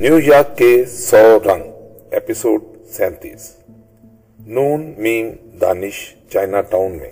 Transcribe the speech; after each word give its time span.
New 0.00 0.18
York 0.18 0.58
کے 0.58 0.84
سو 0.84 1.38
رنگ 1.44 1.62
episode 2.10 2.64
سینتیس۔ 2.90 3.56
نون 4.46 4.94
میم 4.98 5.30
دانش 5.60 6.14
چائنا 6.32 6.60
ٹاؤن 6.60 6.92
میں۔ 6.92 7.10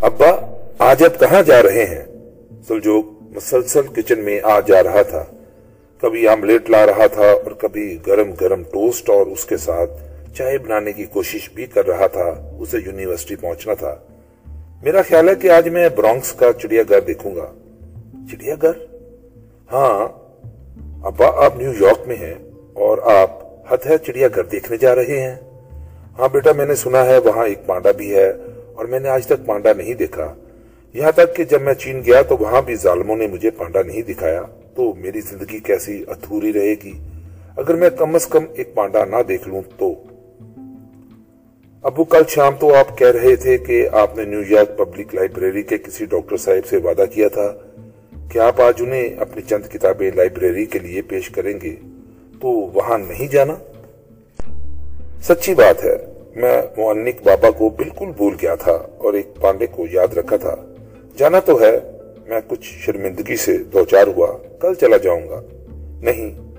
ابا، 0.00 0.54
آج 0.78 1.04
اب 1.04 1.20
کہاں 1.20 1.42
جا 1.42 1.62
رہے 1.62 1.84
ہیں؟ 1.84 2.04
سلجوگ 2.68 3.04
مسلسل 3.20 3.86
کچن 3.94 4.18
میں 4.18 4.40
آ 4.42 4.60
جا 4.60 4.82
رہا 4.82 5.02
تھا۔ 5.02 5.24
کبھی 6.00 6.28
آملیٹ 6.28 6.70
لا 6.70 6.86
رہا 6.86 7.06
تھا 7.06 7.30
اور 7.30 7.50
کبھی 7.50 7.98
گرم 8.06 8.32
گرم 8.32 8.62
ٹوسٹ 8.62 9.10
اور 9.10 9.26
اس 9.26 9.44
کے 9.44 9.56
ساتھ 9.56 9.90
چائے 10.34 10.58
بنانے 10.58 10.92
کی 10.92 11.04
کوشش 11.04 11.50
بھی 11.54 11.66
کر 11.66 11.86
رہا 11.86 12.06
تھا، 12.06 12.56
اسے 12.58 12.78
یونیورسٹی 12.86 13.36
پہنچنا 13.36 13.74
تھا۔ 13.74 13.96
میرا 14.82 15.02
خیال 15.02 15.28
ہے 15.28 15.34
کہ 15.34 15.50
آج 15.50 15.68
میں 15.68 15.88
برانکس 15.88 16.32
کا 16.32 16.52
چڑیا 16.52 16.82
گھر 16.88 17.00
دیکھوں 17.00 17.36
گا۔ 17.36 17.52
چڑیا 18.30 18.54
گھر؟ 18.62 18.72
ہاں 19.72 20.17
ابا، 21.02 21.44
آپ 21.44 21.56
نیو 21.56 21.72
یارک 21.80 22.08
میں 22.08 22.16
ہیں 22.16 22.34
اور 22.72 22.98
آپ 23.04 23.30
حد 23.72 23.86
ہے 23.86 23.98
چڑیا 23.98 24.28
گھر 24.34 24.44
دیکھنے 24.44 24.76
جا 24.76 24.94
رہے 24.94 25.20
ہیں۔ 25.20 25.36
ہاں 26.18 26.28
بیٹا، 26.28 26.52
میں 26.52 26.66
نے 26.66 26.74
سنا 26.74 27.06
ہے 27.06 27.18
وہاں 27.18 27.46
ایک 27.46 27.66
پانڈا 27.66 27.90
بھی 27.90 28.14
ہے 28.14 28.30
اور 28.74 28.84
میں 28.84 29.00
نے 29.00 29.08
آج 29.08 29.26
تک 29.26 29.46
پانڈا 29.46 29.72
نہیں 29.72 29.94
دیکھا۔ 29.94 30.34
یہاں 30.94 31.12
تک 31.12 31.36
کہ 31.36 31.44
جب 31.44 31.62
میں 31.62 31.74
چین 31.74 32.02
گیا 32.06 32.22
تو 32.22 32.36
وہاں 32.36 32.62
بھی 32.62 32.74
ظالموں 32.74 33.16
نے 33.16 33.26
مجھے 33.26 33.50
پانڈا 33.50 33.82
نہیں 33.82 34.02
دکھایا۔ 34.02 34.42
تو 34.74 34.94
میری 34.94 35.20
زندگی 35.20 35.58
کیسی 35.58 36.04
ادھوری 36.08 36.52
رہے 36.52 36.74
گی؟ 36.84 36.92
اگر 37.56 37.74
میں 37.74 37.90
کم 37.90 38.14
از 38.14 38.26
کم 38.26 38.44
ایک 38.54 38.74
پانڈا 38.74 39.04
نہ 39.04 39.16
دیکھ 39.28 39.48
لوں 39.48 39.62
تو۔ 39.78 39.94
ابو، 41.82 42.04
کل 42.04 42.22
شام 42.28 42.54
تو 42.60 42.74
آپ 42.74 42.98
کہہ 42.98 43.10
رہے 43.10 43.36
تھے 43.36 43.58
کہ 43.58 43.88
آپ 43.92 44.16
نے 44.16 44.24
نیو 44.24 44.42
یارک 44.48 44.78
پبلک 44.78 45.14
لائبریری 45.14 45.62
کے 45.62 45.78
کسی 45.78 46.06
ڈاکٹر 46.06 46.36
صاحب 46.36 46.66
سے 46.66 46.76
وعدہ 46.76 47.04
کیا 47.12 47.28
تھا۔ 47.28 47.54
کہ 48.28 48.38
آپ 48.38 48.60
آج 48.60 48.74
انہیں 48.78 49.08
اپنی 49.18 49.42
چند 49.42 49.72
کتابیں 49.72 50.10
لائبریری 50.16 50.66
کے 50.66 50.78
لیے 50.78 51.02
پیش 51.02 51.30
کریں 51.30 51.60
گے، 51.62 51.76
تو 52.40 52.48
وہاں 52.48 52.98
نہیں 52.98 53.28
جانا؟ 53.28 53.54
سچی 55.22 55.54
بات 55.54 55.84
ہے، 55.84 55.96
میں 56.36 56.62
معنک 56.76 57.22
بابا 57.24 57.50
کو 57.50 57.68
بالکل 57.68 58.06
بھول 58.16 58.34
گیا 58.42 58.54
تھا 58.54 58.72
اور 58.72 59.14
ایک 59.14 59.26
پانڈے 59.40 59.66
کو 59.66 59.86
یاد 59.92 60.18
رکھا 60.18 60.36
تھا۔ 60.36 60.56
جانا 61.16 61.40
تو 61.40 61.60
ہے، 61.60 61.78
میں 62.26 62.40
کچھ 62.48 62.64
شرمندگی 62.64 63.36
سے 63.36 63.58
دو 63.58 63.84
چار 63.84 64.06
ہوا، 64.06 64.38
کل 64.60 64.74
چلا 64.74 64.96
جاؤں 64.96 65.28
گا۔ 65.28 65.42
نہیں، 66.02 66.52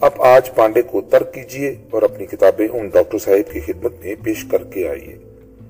اب 0.00 0.22
آج 0.22 0.54
پانڈے 0.54 0.82
کو 0.82 1.00
ترک 1.00 1.34
کیجیے 1.34 1.74
اور 1.90 2.02
اپنی 2.02 2.26
کتابیں 2.26 2.68
ان 2.72 2.88
ڈاکٹر 2.88 3.18
صاحب 3.18 3.52
کی 3.52 3.60
خدمت 3.60 3.92
میں 4.04 4.14
پیش 4.22 4.44
کر 4.50 4.64
کے 4.64 4.88
آئیے۔ 4.88 5.16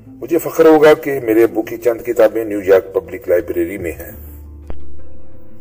مجھے 0.07 0.39
فخر 0.39 0.65
ہوگا 0.65 0.95
کہ 0.95 1.21
میرے 1.23 1.43
ابو 1.43 1.63
کی 1.63 1.77
چند 1.77 2.01
کتابیں 2.01 2.45
نیو 2.45 2.61
یارک 2.65 2.95
پبلک 2.95 3.29
لائبریری 3.29 3.79
میں 3.79 3.93
ہیں۔ 3.93 4.28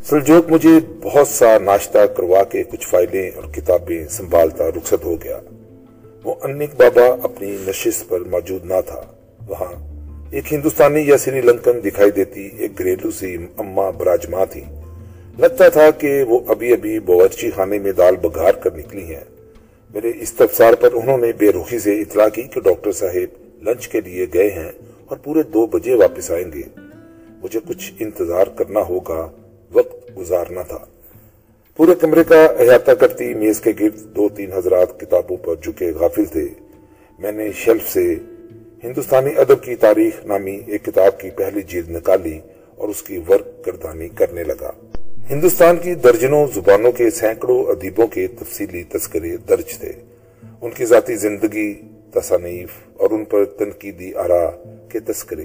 سلجوک 0.04 0.50
مجھے 0.50 0.70
بہت 1.02 1.28
سا 1.28 1.58
ناشتہ 1.58 1.98
کروا 2.16 2.42
کے 2.44 2.62
کچھ 2.62 2.86
فائلیں 2.86 3.30
اور 3.30 3.44
کتابیں 3.52 4.08
سنبھالتا 4.08 4.68
رخصت 4.68 5.04
ہو 5.04 5.16
گیا، 5.24 5.38
وہ 6.24 6.34
انک 6.42 6.70
بابا 6.76 7.16
اپنی 7.22 7.56
نشست 7.66 8.08
پر 8.08 8.20
موجود 8.20 8.64
نہ 8.64 8.80
تھا۔ 8.86 9.02
وہاں 9.48 9.72
ایک 10.30 10.52
ہندوستانی 10.52 11.00
یا 11.00 11.18
سری 11.18 11.40
لنکن 11.40 11.84
دکھائی 11.84 12.10
دیتی، 12.10 12.48
ایک 12.58 12.78
گھریلو 12.78 13.10
سی 13.10 13.36
اما 13.56 13.90
براجما 13.90 14.44
تھی 14.44 14.64
لگتا 15.38 15.68
تھا 15.68 15.90
کہ 15.90 16.22
وہ 16.22 16.40
ابھی 16.48 16.72
ابھی 16.72 16.98
بورچی 16.98 17.50
خانے 17.50 17.78
میں 17.78 17.92
دال 17.92 18.16
بگار 18.16 18.52
کر 18.52 18.76
نکلی 18.76 19.04
ہیں۔ 19.04 19.24
میرے 19.94 20.12
استفسار 20.20 20.74
پر 20.74 20.88
انہوں 20.92 21.18
نے 21.18 21.32
بے 21.38 21.52
روخی 21.52 21.78
سے 21.78 22.00
اطلاع 22.00 22.28
کی 22.28 22.42
کہ 22.42 22.60
ڈاکٹر 22.60 22.92
صاحب 22.92 23.44
لنچ 23.62 23.88
کے 23.88 24.00
لیے 24.00 24.26
گئے 24.34 24.50
ہیں 24.50 24.72
اور 25.06 25.16
پورے 25.16 25.42
دو 25.42 25.66
بجے 25.66 25.94
واپس 25.94 26.30
آئیں 26.30 26.52
گے۔ 26.52 26.62
مجھے 27.42 27.60
کچھ 27.68 27.92
انتظار 27.98 28.46
کرنا 28.46 28.80
ہوگا۔ 28.80 29.30
وقت 29.72 30.18
گزارنا 30.18 30.62
تھا۔ 30.62 30.78
پورے 31.76 31.94
کمرے 32.00 32.24
کا 32.24 32.44
احاطہ 32.44 32.90
کرتی 32.90 33.34
میز 33.34 33.60
کے 33.60 33.72
گرد 33.80 34.16
دو 34.16 34.28
تین 34.28 34.52
حضرات 34.52 35.00
کتابوں 35.00 35.36
پر 35.36 35.54
جھکے 35.54 35.90
غافل 35.90 36.24
تھے۔ 36.24 36.46
میں 37.18 37.32
نے 37.32 37.52
شیلف 37.52 37.88
سے 37.88 38.14
ہندوستانی 38.84 39.30
ادب 39.36 39.62
کی 39.62 39.74
تاریخ 39.74 40.24
نامی 40.24 40.60
ایک 40.66 40.84
کتاب 40.84 41.20
کی 41.20 41.30
پہلی 41.30 41.62
جلد 41.62 41.90
نکالی 41.90 42.40
اور 42.76 42.88
اس 42.88 43.02
کی 43.02 43.18
ورک 43.28 43.66
گردانی 43.66 44.08
کرنے 44.08 44.44
لگا۔ 44.44 44.70
ہندوستان 45.30 45.76
کی 45.76 45.94
درجنوں 45.94 46.46
زبانوں 46.54 46.92
کے 46.92 47.10
سینکڑوں 47.10 47.64
ادیبوں 47.64 48.06
کے 48.06 48.26
تفصیلی 48.26 48.82
تذکرے 48.82 49.36
درج 49.36 49.78
تھے۔ 49.78 49.92
ان 50.60 50.70
کی 50.70 50.84
ذاتی 50.84 51.14
زندگی، 51.14 51.74
تصانیف 52.14 52.68
اور 52.94 53.10
ان 53.10 53.24
پر 53.24 53.44
تنقیدی 53.44 54.14
آرا 54.14 54.50
کے 54.88 54.98
تذکرے۔ 54.98 55.44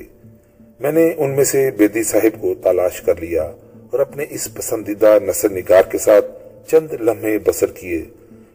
میں 0.80 0.92
نے 0.92 1.14
ان 1.18 1.30
میں 1.30 1.44
سے 1.44 1.72
بیدی 1.78 2.04
صاحب 2.04 2.42
کو 2.42 2.54
تلاش 2.64 3.02
کر 3.02 3.22
لیا۔ 3.22 3.52
اور 3.94 4.02
اپنے 4.02 4.26
اس 4.30 4.54
پسندیدہ 4.54 5.18
نثر 5.26 5.52
نگار 5.52 5.84
کے 5.84 5.98
ساتھ 5.98 6.26
چند 6.70 6.94
لمحے 6.94 7.38
بسر 7.40 7.72
کیے۔ 7.72 8.04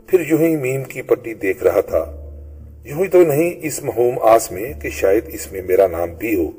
پھر 0.06 0.21
یوں 0.28 0.38
ہی 0.38 0.56
میم 0.56 0.84
کی 0.84 1.03
پٹی 1.03 1.34
دیکھ 1.34 1.62
رہا 1.62 1.81
تھا۔ 1.81 2.32
یوں 2.84 3.03
ہی 3.03 3.09
تو 3.09 3.22
نہیں، 3.22 3.50
اس 3.62 3.84
مہوم 3.84 4.19
آس 4.22 4.53
میں 4.53 4.72
کہ 4.82 4.91
شاید 4.91 5.25
اس 5.26 5.53
میں 5.53 5.62
میرا 5.62 5.87
نام 5.87 6.09
بھی 6.19 6.34
ہو۔ 6.34 6.50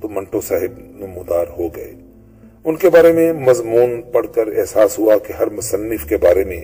تو 0.00 0.08
منٹو 0.08 0.40
صاحب 0.40 0.78
نمودار 0.78 1.46
ہو 1.58 1.68
گئے۔ 1.76 1.92
ان 2.64 2.76
کے 2.76 2.90
بارے 2.90 3.12
میں 3.12 3.32
مضمون 3.32 4.02
پڑھ 4.12 4.26
کر 4.34 4.46
احساس 4.46 4.98
ہوا 4.98 5.18
کہ 5.18 5.32
ہر 5.32 5.50
مصنف 5.50 6.08
کے 6.08 6.16
بارے 6.16 6.44
میں 6.44 6.60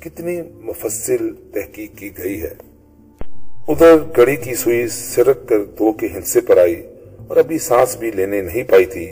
کتنی 0.00 0.42
مفصل 0.54 1.30
تحقیق 1.52 1.98
کی 1.98 2.10
گئی 2.18 2.42
ہے۔ 2.42 2.54
ادھر 3.68 3.96
گڑی 4.16 4.36
کی 4.36 4.54
سوئی 4.54 4.88
سرک 4.88 5.48
کر 5.48 5.64
دو 5.64 5.92
کے 5.92 6.08
ہنسے 6.14 6.40
پر 6.40 6.56
آئی 6.56 6.82
اور 7.26 7.36
ابھی 7.36 7.58
سانس 7.58 7.96
بھی 7.96 8.10
لینے 8.10 8.42
نہیں 8.42 8.62
پائی 8.62 8.84
تھی 8.84 9.10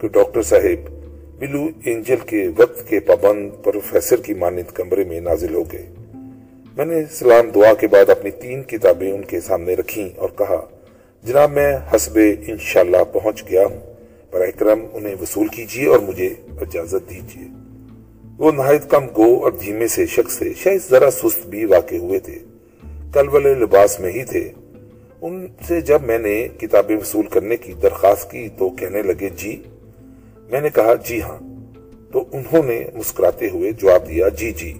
کہ 0.00 0.08
ڈاکٹر 0.08 0.42
صاحب 0.42 0.99
بلو 1.40 1.68
اینجل 1.84 2.16
کے 2.26 2.48
وقت 2.56 2.88
کے 2.88 3.00
پابند 3.00 3.50
پروفیسر 3.64 4.16
کی 4.16 4.34
مانند 4.34 4.70
کمرے 4.74 5.04
میں 5.04 5.20
نازل 5.20 5.54
ہو 5.54 5.62
گئے۔ 5.72 5.86
میں 6.76 6.84
نے 6.84 7.02
سلام 7.10 7.50
دعا 7.50 7.74
کے 7.74 7.86
بعد 7.86 8.10
اپنی 8.10 8.30
تین 8.30 8.62
کتابیں 8.62 9.12
ان 9.12 9.22
کے 9.22 9.40
سامنے 9.40 9.74
رکھی 9.74 10.08
اور 10.16 10.28
کہا، 10.38 10.66
جناب، 11.22 11.52
میں 11.52 11.76
حسب 11.94 12.18
انشاءاللہ 12.46 12.96
پہنچ 13.12 13.44
گیا 13.50 13.66
ہوں۔ 13.66 13.94
پر 14.30 14.40
اکرم، 14.40 14.86
انہیں 14.92 15.14
وصول 15.22 15.46
کیجیے 15.46 15.86
اور 15.86 15.98
مجھے 15.98 16.34
اجازت 16.60 17.10
دیجیے 17.10 17.48
وہ 18.38 18.52
نہایت 18.52 18.90
کم 18.90 19.06
گو 19.16 19.44
اور 19.44 19.52
دھیمے 19.52 19.88
سے 19.88 20.06
شخص 20.06 20.38
تھے۔ 20.38 20.52
شاید 20.56 20.80
ذرا 20.90 21.10
سست 21.10 21.46
بھی 21.46 21.64
واقع 21.64 21.94
ہوئے 21.94 22.18
تھے۔ 22.18 22.38
کل 23.12 23.28
والے 23.28 23.54
لباس 23.54 24.00
میں 24.00 24.12
ہی 24.12 24.24
تھے۔ 24.24 24.52
ان 25.20 25.46
سے 25.68 25.80
جب 25.80 26.02
میں 26.02 26.18
نے 26.18 26.48
کتابیں 26.60 26.96
وصول 26.96 27.26
کرنے 27.26 27.56
کی 27.56 27.72
درخواست 27.82 28.30
کی 28.30 28.48
تو 28.58 28.68
کہنے 28.68 29.02
لگے 29.02 29.28
جی 29.36 29.62
میں 30.50 30.60
نے 30.60 30.68
کہا 30.74 30.94
جی 30.94 31.22
ہاں. 31.22 31.38
تو 32.12 32.24
انہوں 32.32 32.62
نے 32.66 32.84
مسکراتے 32.94 33.48
ہوئے 33.48 33.72
جواب 33.72 34.08
دیا 34.08 34.28
جی 34.28 34.52
جی۔ 34.52 34.74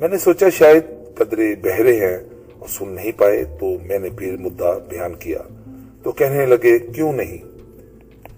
میں 0.00 0.08
نے 0.08 0.18
سوچا 0.18 0.48
شاید 0.48 0.82
قدرے 1.14 1.54
بہرے 1.62 1.96
ہیں 1.96 2.16
اور 2.58 2.68
سن 2.68 2.88
نہیں 2.88 3.12
پائے 3.16 3.44
تو 3.60 3.76
میں 3.86 3.98
نے 3.98 4.08
پھر 4.18 4.36
مدعا 4.36 4.78
بیان 4.78 5.14
کیا۔ 5.14 5.38
تو 6.02 6.12
کہنے 6.12 6.46
لگے، 6.46 6.78
کیوں 6.78 7.12
نہیں؟ 7.12 7.38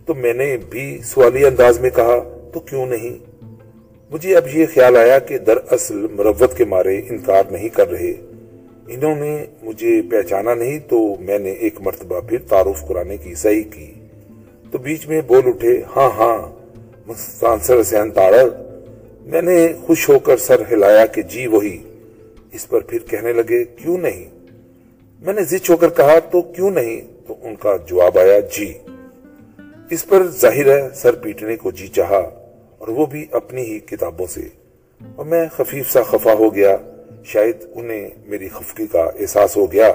تو 0.06 0.14
میں 0.14 0.34
نے 0.34 0.56
بھی 0.70 0.98
سوالی 1.04 1.44
انداز 1.44 1.80
میں 1.80 1.90
کہا، 1.90 2.48
تو 2.52 2.60
کیوں 2.60 2.86
نہیں؟ 2.86 3.44
مجھے 4.10 4.36
اب 4.36 4.56
یہ 4.56 4.66
خیال 4.74 4.96
آیا 4.96 5.18
کہ 5.18 5.38
دراصل 5.38 6.06
مروت 6.12 6.56
کے 6.56 6.64
مارے 6.64 6.98
انکار 6.98 7.42
نہیں 7.50 7.68
کر 7.68 7.90
رہے۔ 7.90 8.14
انہوں 8.88 9.14
نے 9.14 9.44
مجھے 9.62 10.02
پہچانا 10.10 10.54
نہیں 10.54 10.78
تو 10.78 11.16
میں 11.20 11.38
نے 11.38 11.50
ایک 11.50 11.80
مرتبہ 11.80 12.20
پھر 12.20 12.38
تعارف 12.48 12.88
کرانے 12.88 13.16
کی 13.16 13.34
صحیح 13.34 13.64
کی۔ 13.70 13.95
تو 14.76 14.82
بیچ 14.82 15.08
میں 15.08 15.20
بول 15.20 15.42
اٹھے 15.46 15.82
ہاں 15.96 16.10
ہاں 16.10 16.52
مستانسر 17.06 17.80
حسین 17.80 18.10
تارڑ 18.10 18.48
میں 19.20 19.42
نے 19.42 19.68
خوش 19.86 20.08
ہو 20.08 20.18
کر 20.18 20.36
سر 20.36 20.62
ہلایا 20.72 21.06
کہ 21.06 21.22
جی 21.22 21.46
وہی۔ 21.46 21.82
اس 22.52 22.68
پر 22.68 22.80
پھر 22.80 22.98
کہنے 22.98 23.32
لگے، 23.32 23.64
کیوں 23.64 23.98
نہیں؟ 23.98 24.24
میں 25.20 25.34
نے 25.34 25.44
زچ 25.44 25.70
ہو 25.70 25.76
کر 25.76 25.88
کہا، 25.88 26.18
تو 26.18 26.42
کیوں 26.42 26.70
نہیں؟ 26.70 27.00
تو 27.26 27.34
ان 27.42 27.56
کا 27.56 27.76
جواب 27.86 28.18
آیا 28.18 28.40
جی۔ 28.40 28.72
اس 29.90 30.06
پر 30.06 30.26
ظاہر 30.26 30.66
ہے، 30.66 30.88
سر 30.94 31.14
پیٹنے 31.14 31.56
کو 31.56 31.70
جی 31.70 31.88
چاہا، 31.88 32.30
اور 32.78 32.88
وہ 32.88 33.06
بھی 33.06 33.26
اپنی 33.32 33.62
ہی 33.62 33.78
کتابوں 33.78 34.26
سے۔ 34.26 34.48
اور 35.16 35.26
میں 35.26 35.48
خفیف 35.56 35.92
سا 35.92 36.02
خفا 36.02 36.32
ہو 36.32 36.54
گیا، 36.54 36.76
شاید 37.24 37.56
انہیں 37.74 38.08
میری 38.26 38.48
خفقی 38.48 38.86
کا 38.86 39.10
احساس 39.20 39.56
ہو 39.56 39.72
گیا۔ 39.72 39.92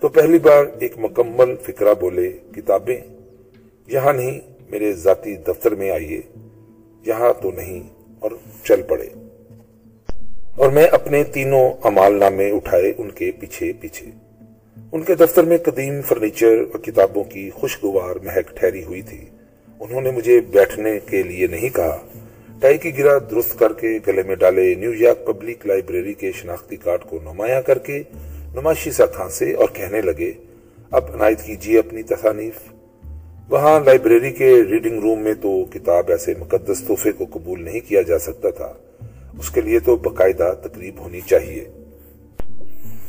تو 0.00 0.08
پہلی 0.08 0.38
بار 0.38 0.64
ایک 0.80 0.92
مکمل 0.98 1.54
فکرہ 1.62 1.94
بولے، 2.00 2.32
کتابیں۔ 2.56 3.17
یہاں 3.88 4.12
نہیں، 4.12 4.40
میرے 4.70 4.92
ذاتی 4.92 5.36
دفتر 5.36 5.74
میں 5.74 5.90
آئیے۔ 5.90 6.20
یہاں 7.06 7.32
تو 7.42 7.50
نہیں 7.50 7.82
اور 8.18 8.30
چل 8.64 8.82
پڑے۔ 8.82 9.08
اور 10.56 10.70
میں 10.70 10.86
اپنے 10.86 11.24
تینوں 11.24 11.70
امال 11.82 12.14
نامے 12.14 12.50
اٹھائے 12.50 12.92
ان 12.98 13.10
کے 13.10 13.30
پیچھے 13.40 13.72
پیچھے۔ 13.80 14.06
ان 14.92 15.02
کے 15.02 15.14
دفتر 15.14 15.42
میں 15.42 15.58
قدیم 15.58 16.02
فرنیچر 16.02 16.60
اور 16.72 16.78
کتابوں 16.78 17.24
کی 17.24 17.50
خوشگوار 17.50 18.16
مہک 18.16 18.56
ٹھہری 18.56 18.84
ہوئی 18.84 19.02
تھی۔ 19.02 19.24
انہوں 19.80 20.00
نے 20.00 20.10
مجھے 20.10 20.40
بیٹھنے 20.40 20.98
کے 21.06 21.22
لیے 21.22 21.46
نہیں 21.46 21.68
کہا۔ 21.68 21.98
ٹائی 22.60 22.78
کی 22.78 22.98
گرا 22.98 23.18
درست 23.30 23.58
کر 23.58 23.72
کے 23.72 23.98
گلے 24.06 24.22
میں 24.22 24.36
ڈالے 24.36 24.74
نیو 24.74 24.94
یارک 24.94 25.26
پبلک 25.26 25.66
لائبریری 25.66 26.14
کے 26.14 26.32
شناختی 26.32 26.76
کارڈ 26.76 27.00
کو 27.00 27.18
نمایاں 27.22 27.62
کر 27.62 27.78
کے 27.78 28.02
نمائشی 28.54 28.90
سا 28.90 29.06
کھانسے 29.06 29.52
اور 29.52 29.68
کہنے 29.72 30.02
لگے، 30.02 30.32
اب 30.90 31.04
عنایت 31.14 31.42
کیجیے 31.42 31.78
اپنی 31.78 32.02
تصانیف۔ 32.02 32.77
وہاں 33.50 33.80
لائبریری 33.80 34.30
کے 34.30 34.62
ریڈنگ 34.70 35.00
روم 35.00 35.18
میں 35.20 35.34
تو 35.40 35.64
کتاب 35.64 36.10
ایسے 36.10 36.34
مقدس 36.38 36.82
تحفے 36.88 37.12
کو 37.12 37.26
قبول 37.30 37.64
نہیں 37.64 37.80
کیا 37.88 38.02
جا 38.02 38.18
سکتا 38.18 38.50
تھا۔ 38.50 38.72
اس 39.38 39.50
کے 39.50 39.60
لیے 39.60 39.78
تو 39.78 39.96
باقاعدہ 39.96 40.54
تقریب 40.62 40.98
ہونی 40.98 41.20
چاہیے۔ 41.20 41.64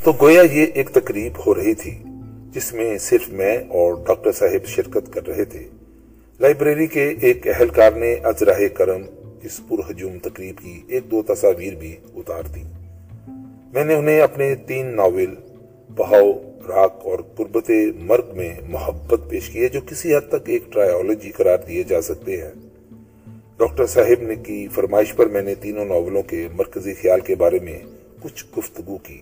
تو 0.04 0.12
گویا 0.20 0.42
یہ 0.52 0.66
ایک 0.74 0.90
تقریب 0.90 1.32
ہو 1.46 1.54
رہی 1.54 1.74
تھی، 1.74 1.98
جس 2.54 2.72
میں 2.72 2.98
صرف 2.98 3.28
میں 3.28 3.58
اور 3.68 3.94
ڈاکٹر 4.06 4.32
صاحب 4.32 4.66
شرکت 4.66 5.12
کر 5.12 5.26
رہے 5.26 5.44
تھے۔ 5.44 5.62
لائبریری 6.40 6.86
کے 6.86 7.14
ایک 7.20 7.48
اہلکار 7.48 7.92
نے 7.92 8.14
ازراہ 8.14 8.68
کرم 8.74 9.02
اس 9.42 9.60
پرہجوم 9.68 10.18
تقریب 10.18 10.58
کی 10.58 10.80
ایک 10.88 11.10
دو 11.10 11.22
تصاویر 11.22 11.74
بھی 11.74 11.96
اتار 12.14 12.42
دی 12.54 12.62
میں 13.72 13.84
نے 13.84 13.94
انہیں 13.94 14.20
اپنے 14.20 14.54
تین 14.54 14.86
ناول، 14.96 15.34
بہاؤ 15.96 16.32
راک 16.70 17.00
اور 17.02 17.18
قربت 17.36 17.70
مرگ 17.98 18.36
میں 18.36 18.54
محبت 18.68 19.20
پیش 19.28 19.50
کی 19.50 19.62
ہے، 19.62 19.68
جو 19.68 19.80
کسی 19.80 20.14
حد 20.14 20.28
تک 20.28 20.48
ایک 20.48 20.72
ٹرائیولوجی 20.72 21.30
قرار 21.30 21.58
دیے 21.68 21.82
جا 21.82 22.00
سکتے 22.00 22.42
ہیں۔ 22.42 22.50
ڈاکٹر 23.56 23.86
صاحب 23.86 24.22
نے 24.22 24.34
کی 24.34 24.68
فرمائش 24.68 25.14
پر 25.16 25.26
میں 25.26 25.42
نے 25.42 25.54
تینوں 25.54 25.84
ناولوں 25.84 26.22
کے 26.22 26.48
مرکزی 26.52 26.94
خیال 26.94 27.20
کے 27.20 27.34
بارے 27.34 27.58
میں 27.62 27.78
کچھ 28.20 28.44
گفتگو 28.58 28.98
کی۔ 28.98 29.20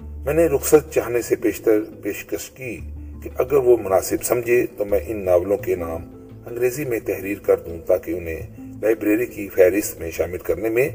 میں 0.00 0.34
نے 0.34 0.46
رخصت 0.46 0.92
چاہنے 0.92 1.22
سے 1.22 1.36
پیشتر 1.36 1.80
پیشکش 2.02 2.50
کی 2.50 2.78
کہ 3.22 3.30
اگر 3.38 3.56
وہ 3.56 3.76
مناسب 3.82 4.22
سمجھے 4.22 4.66
تو 4.76 4.84
میں 4.84 5.00
ان 5.06 5.24
ناولوں 5.24 5.56
کے 5.56 5.76
نام 5.76 6.28
انگریزی 6.46 6.84
میں 6.84 7.00
تحریر 7.04 7.38
کر 7.38 7.56
دوں 7.56 7.78
تاکہ 7.86 8.10
انہیں 8.10 8.40
لائبریری 8.82 9.26
کی 9.26 9.48
فہرست 9.48 10.00
میں 10.00 10.10
شامل 10.10 10.38
کرنے 10.38 10.68
میں 10.68 10.88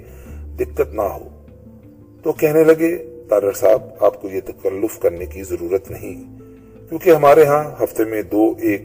دقت 0.60 0.94
نہ 0.94 1.02
ہو۔ 1.02 1.30
تو 2.24 2.32
کہنے 2.34 2.64
لگے 2.64 3.09
تارر 3.30 3.52
صاحب، 3.52 3.82
آپ 4.00 4.22
کو 4.22 4.30
یہ 4.30 4.42
تکلف 4.46 5.00
کرنے 5.00 5.26
کی 5.26 5.44
ضرورت 5.44 5.92
نہیں۔ 5.92 6.40
کیونکہ 6.90 7.10
ہمارے 7.10 7.44
ہاں 7.44 7.84
ہفتے 7.84 8.04
میں 8.04 8.22
دو 8.22 8.54
ایک 8.62 8.82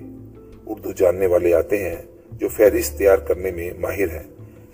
اردو 0.67 0.93
جاننے 0.93 1.27
والے 1.27 1.55
آتے 1.55 1.79
ہیں 1.79 1.97
جو 2.33 2.49
فہرست 2.49 2.99
تیار 2.99 3.19
کرنے 3.19 3.51
میں 3.51 3.71
ماہر 3.79 4.09
ہیں۔ 4.11 4.23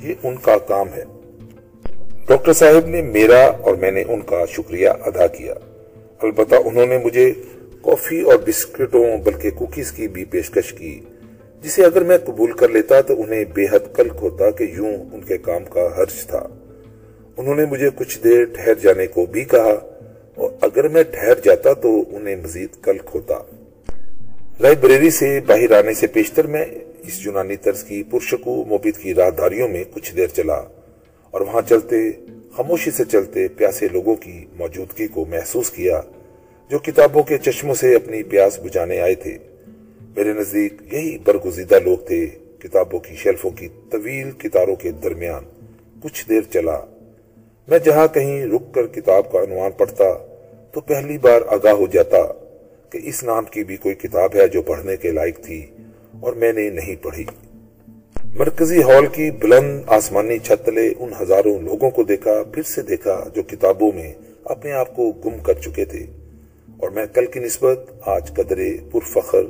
یہ 0.02 0.14
ان 0.22 0.34
کا 0.42 0.58
کام 0.58 0.88
ہے۔ 0.96 1.04
ڈاکٹر 2.26 2.52
صاحب 2.52 2.86
نے 2.86 3.02
میرا 3.02 3.46
اور 3.46 3.74
میں 3.74 3.90
نے 3.90 4.04
ان 4.08 4.20
کا 4.20 4.44
شکریہ 4.48 4.88
ادا 4.88 5.26
کیا۔ 5.26 5.54
البتہ 6.22 6.54
انہوں 6.54 6.86
نے 6.86 6.98
مجھے 6.98 7.32
کافی 7.82 8.20
اور 8.20 8.34
بسکٹوں 8.46 9.18
بلکہ 9.18 9.50
کوکیز 9.50 9.92
کی 9.92 10.08
بھی 10.08 10.24
پیشکش 10.24 10.72
کی، 10.72 11.00
جسے 11.62 11.84
اگر 11.84 12.04
میں 12.04 12.18
قبول 12.18 12.52
کر 12.52 12.68
لیتا 12.68 13.00
تو 13.00 13.22
انہیں 13.22 13.44
بے 13.54 13.64
حد 13.64 13.96
کلک 13.96 14.12
ہوتا 14.22 14.50
کہ 14.50 14.64
یوں 14.64 14.96
ان 15.12 15.20
کے 15.20 15.38
کام 15.38 15.64
کا 15.64 15.86
حرج 15.98 16.26
تھا۔ 16.26 16.46
انہوں 17.40 17.54
نے 17.54 17.64
مجھے 17.64 17.90
کچھ 17.94 18.18
دیر 18.24 18.44
ٹھہر 18.44 18.74
جانے 18.74 19.06
کو 19.06 19.26
بھی 19.26 19.44
کہا 19.44 19.72
اور 20.34 20.50
اگر 20.60 20.88
میں 20.88 21.02
ٹھہر 21.02 21.34
جاتا 21.44 21.72
تو 21.72 22.16
انہیں 22.16 22.36
مزید 22.36 22.68
کلک 22.82 23.10
ہوتا۔ 23.14 23.34
لائبریری 24.60 25.10
سے 25.10 25.40
باہر 25.46 25.72
آنے 25.72 25.94
سے 25.94 26.06
پیشتر 26.06 26.46
میں 26.46 26.64
اس 27.02 27.26
یونانی 27.26 27.56
طرز 27.56 27.84
کی 27.84 28.02
پرشکو 28.02 28.64
موبید 28.64 28.96
کی 28.96 29.14
راہداریوں 29.14 29.68
میں 29.68 29.84
کچھ 29.94 30.16
دیر 30.16 30.26
چلا 30.26 30.62
اور 31.30 31.40
وہاں 31.40 31.62
چلتے، 31.68 32.10
خاموشی 32.56 32.90
سے 32.90 33.04
چلتے 33.04 33.48
پیاسے 33.48 33.88
لوگوں 33.92 34.14
کی 34.14 34.44
موجودگی 34.58 35.06
کو 35.06 35.24
محسوس 35.24 35.70
کیا 35.70 36.00
جو 36.70 36.78
کتابوں 36.78 37.22
کے 37.22 37.38
چشموں 37.38 37.74
سے 37.74 37.94
اپنی 37.94 38.22
پیاس 38.22 38.58
بجانے 38.58 39.00
آئے 39.00 39.14
تھے۔ 39.14 39.38
میرے 40.16 40.32
نزدیک 40.32 40.72
یہی 40.92 41.18
برگزیدہ 41.18 41.78
لوگ 41.84 42.06
تھے، 42.06 42.26
کتابوں 42.58 42.98
کی 42.98 43.16
شیلفوں 43.16 43.50
کی 43.50 43.68
طویل 43.90 44.30
کتاروں 44.30 44.76
کے 44.76 44.90
درمیان 44.90 45.44
کچھ 46.02 46.28
دیر 46.28 46.40
چلا۔ 46.52 46.80
میں 47.70 47.78
جہاں 47.78 48.14
کہیں 48.14 48.46
رک 48.46 48.74
کر 48.74 48.86
کتاب 48.86 49.32
کا 49.32 49.38
عنوان 49.38 49.70
پڑھتا 49.70 50.04
تو 50.72 50.80
پہلی 50.80 51.18
بار 51.18 51.40
آگاہ 51.46 51.72
ہو 51.72 51.86
جاتا 51.86 52.32
کہ 52.90 52.98
اس 53.02 53.24
نام 53.24 53.44
کی 53.44 53.64
بھی 53.64 53.76
کوئی 53.76 53.94
کتاب 53.94 54.30
ہے 54.34 54.48
جو 54.48 54.62
پڑھنے 54.62 54.96
کے 54.96 55.10
لائق 55.10 55.38
تھی 55.38 55.66
اور 56.20 56.32
میں 56.32 56.52
نے 56.52 56.70
نہیں 56.70 56.96
پڑھی۔ 57.02 57.24
مرکزی 58.34 58.82
ہال 58.82 59.06
کی 59.06 59.30
بلند 59.30 59.80
آسمانی 59.86 60.38
چھتلے 60.38 60.94
ان 60.98 61.10
ہزاروں 61.20 61.58
لوگوں 61.58 61.90
کو 61.90 62.02
دیکھا، 62.02 62.42
پھر 62.42 62.62
سے 62.62 62.82
دیکھا 62.82 63.24
جو 63.34 63.42
کتابوں 63.42 63.92
میں 63.94 64.12
اپنے 64.44 64.72
آپ 64.72 64.96
کو 64.96 65.12
گم 65.12 65.38
کر 65.38 65.54
چکے 65.54 65.84
تھے۔ 65.84 66.06
اور 66.78 66.90
میں 66.90 67.06
کل 67.14 67.26
کی 67.26 67.40
نسبت 67.40 67.92
آج 68.06 68.34
قدرے 68.34 68.76
پرفخر 68.92 69.42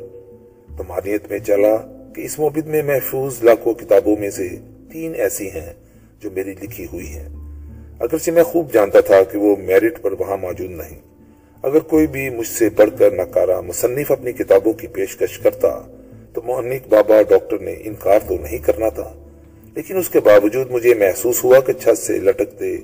تمہاریت 0.77 1.31
میں 1.31 1.39
چلا 1.39 1.77
کہ 2.17 2.21
اس 2.21 2.39
موبد 2.39 2.67
میں 2.67 2.83
محفوظ 2.83 3.43
لاکھوں 3.43 3.75
کتابوں 3.75 4.17
میں 4.21 4.31
سے 4.31 4.49
تین 4.93 5.13
ایسی 5.15 5.51
ہیں 5.51 5.73
جو 6.21 6.31
میری 6.35 6.55
لکھی 6.63 6.87
ہوئی 6.93 7.07
ہیں۔ 7.07 7.29
اگرچہ 8.01 8.31
میں 8.31 8.43
خوب 8.43 8.73
جانتا 8.73 9.01
تھا 9.01 9.23
کہ 9.23 9.39
وہ 9.39 9.55
میرٹ 9.59 10.01
پر 10.03 10.13
وہاں 10.19 10.37
موجود 10.37 10.71
نہیں، 10.71 10.99
اگر 11.65 11.81
کوئی 11.89 12.07
بھی 12.07 12.29
مجھ 12.31 12.47
سے 12.47 12.69
بڑھ 12.69 12.91
کر 12.99 13.13
نکارا 13.13 13.61
مصنف 13.61 14.11
اپنی 14.13 14.33
کتابوں 14.33 14.73
کی 14.73 14.87
پیشکش 14.87 15.39
کرتا، 15.39 15.81
تو 16.33 16.43
مہنک 16.45 16.89
بابا 16.89 17.21
ڈاکٹر 17.23 17.59
نے 17.59 17.75
انکار 17.81 18.19
تو 18.29 18.37
نہیں 18.41 18.59
کرنا 18.59 18.89
تھا، 18.89 19.13
لیکن 19.75 19.97
اس 19.97 20.09
کے 20.09 20.21
باوجود 20.21 20.71
مجھے 20.71 20.95
محسوس 20.95 21.43
ہوا 21.45 21.61
کہ 21.61 21.73
چھت 21.73 21.99
سے 21.99 22.19
لٹکتے 22.19 22.77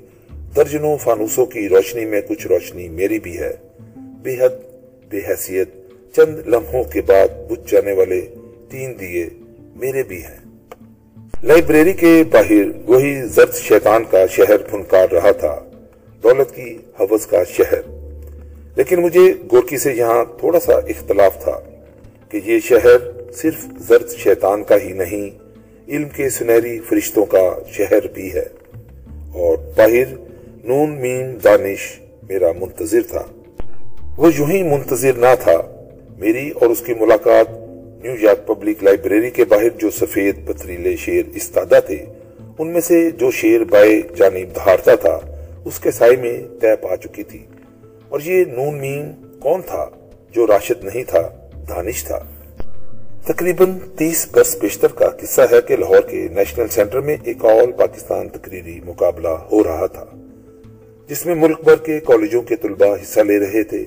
درجنوں 0.56 0.96
فانوسوں 0.96 1.46
کی 1.46 1.68
روشنی 1.68 2.04
میں 2.04 2.20
کچھ 2.28 2.46
روشنی 2.46 2.88
میری 2.88 3.18
بھی 3.18 3.38
ہے۔ 3.38 3.52
بے 4.22 4.36
حد 4.40 4.54
بے 5.10 5.20
حیثیت 5.28 5.68
چند 6.14 6.46
لمحوں 6.46 6.84
کے 6.84 7.00
بعد 7.00 7.28
بجھ 7.50 7.70
جانے 7.70 7.92
والے 7.92 8.20
تین 8.70 8.94
دیے 9.00 9.28
میرے 9.76 10.02
بھی 10.02 10.22
ہیں۔ 10.24 10.45
لائبریری 11.46 11.93
کے 11.93 12.25
باہر 12.31 12.90
وہی 12.90 13.22
زرد 13.22 13.54
شیطان 13.54 14.04
کا 14.10 14.26
شہر 14.26 14.56
پھنکار 14.56 15.08
رہا 15.12 15.31
تھا، 15.31 15.64
دولت 16.22 16.54
کی 16.54 16.78
حوض 17.00 17.26
کا 17.26 17.44
شہر۔ 17.44 17.81
لیکن 18.76 19.00
مجھے 19.00 19.32
گورکی 19.52 19.78
سے 19.78 19.93
یہاں 19.93 20.25
تھوڑا 20.38 20.60
سا 20.60 20.72
اختلاف 20.72 21.43
تھا 21.43 21.60
کہ 22.28 22.40
یہ 22.44 22.58
شہر 22.60 23.10
صرف 23.32 23.66
زرد 23.88 24.10
شیطان 24.10 24.64
کا 24.64 24.76
ہی 24.82 24.93
نہیں، 24.93 25.31
علم 25.88 26.08
کے 26.08 26.31
سنہری 26.31 26.81
فرشتوں 26.81 27.25
کا 27.25 27.58
شہر 27.72 28.06
بھی 28.14 28.34
ہے۔ 28.34 28.46
اور 29.34 29.56
باہر 29.76 30.14
نون 30.64 30.90
مین 30.90 31.38
دانش 31.44 32.00
میرا 32.28 32.52
منتظر 32.60 33.00
تھا۔ 33.08 33.25
وہ 34.16 34.31
یوں 34.38 34.50
ہی 34.50 34.62
منتظر 34.62 35.12
نہ 35.12 35.34
تھا، 35.40 35.87
میری 36.19 36.50
اور 36.50 36.66
اس 36.66 36.82
کی 36.87 36.94
ملاقات 36.94 37.65
نیو 38.02 38.14
یارک 38.20 38.46
پبلک 38.46 38.84
لائبریری 38.84 39.31
کے 39.31 39.44
باہر 39.44 39.69
جو 39.69 39.90
سفید 39.90 40.46
پتریلے 40.46 40.96
شیر 40.96 41.22
استادہ 41.34 41.78
تھے، 41.87 42.04
ان 42.58 42.69
میں 42.69 42.81
سے 42.81 43.10
جو 43.10 43.31
شیر 43.31 43.64
بائے 43.64 44.02
جانب 44.16 44.54
دھارتا 44.54 44.94
تھا، 44.94 45.20
اس 45.64 45.81
کے 45.81 45.90
سائے 45.90 46.16
میں 46.16 46.43
طے 46.60 46.76
پا 46.76 46.96
چکی 46.96 47.22
تھی۔ 47.22 47.46
اور 48.08 48.20
یہ 48.25 48.44
نون 48.44 48.78
مین 48.78 49.12
کون 49.40 49.60
تھا 49.66 49.90
جو 50.31 50.46
راشد 50.46 50.84
نہیں 50.84 51.04
تھا، 51.04 51.28
دانش 51.69 52.04
تھا۔ 52.04 52.19
تقریباً 53.26 53.78
تیس 53.96 54.28
برس 54.32 54.56
بیشتر 54.60 54.88
کا 54.88 55.08
قصہ 55.08 55.40
ہے 55.52 55.60
کہ 55.66 55.76
لاہور 55.76 56.00
کے 56.00 56.28
نیشنل 56.31 56.69
سینٹر 56.69 57.00
میں 57.00 57.16
ایک 57.25 57.44
آل 57.44 57.72
پاکستان 57.72 58.28
تقریری 58.28 58.80
مقابلہ 58.85 59.28
ہو 59.28 59.64
رہا 59.64 59.87
تھا، 59.87 60.04
جس 61.09 61.26
میں 61.26 61.35
ملک 61.35 61.61
بھر 61.64 61.76
کے 61.76 62.00
کالجوں 62.00 62.42
کے 62.42 62.56
طلبہ 62.56 62.94
حصہ 63.02 63.21
لے 63.21 63.38
رہے 63.38 63.62
تھے۔ 63.62 63.85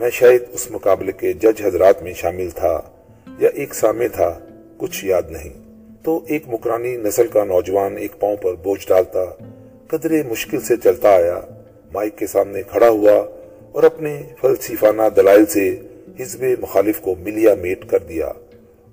میں 0.00 0.10
شاید 0.10 0.42
اس 0.52 0.70
مقابلے 0.70 1.12
کے 1.12 1.32
جج 1.32 1.62
حضرات 1.64 2.02
میں 2.02 2.12
شامل 2.12 2.50
تھا۔ 2.50 2.80
یا 3.38 3.48
ایک 3.54 3.74
سامنے 3.74 4.08
تھا، 4.08 4.38
کچھ 4.76 5.04
یاد 5.04 5.22
نہیں۔ 5.30 5.50
تو 6.02 6.20
ایک 6.26 6.42
مکرانی 6.48 6.96
نسل 6.96 7.26
کا 7.26 7.44
نوجوان 7.44 7.96
ایک 7.96 8.12
پاؤں 8.20 8.36
پر 8.36 8.54
بوجھ 8.54 8.88
ڈالتا، 8.88 9.24
قدرے 9.88 10.22
مشکل 10.22 10.60
سے 10.60 10.76
چلتا 10.76 11.08
آیا۔ 11.08 11.40
مائک 11.92 12.18
کے 12.18 12.26
سامنے 12.26 12.62
کھڑا 12.62 12.88
ہوا 12.88 13.26
اور 13.72 13.82
اپنے 13.82 14.22
فلسفانہ 14.40 15.02
دلائل 15.16 15.46
سے 15.46 15.80
حزب 16.20 16.44
مخالف 16.60 17.00
کو 17.00 17.14
ملیا 17.20 17.54
میٹ 17.54 17.88
کر 17.90 17.98
دیا۔ 17.98 18.32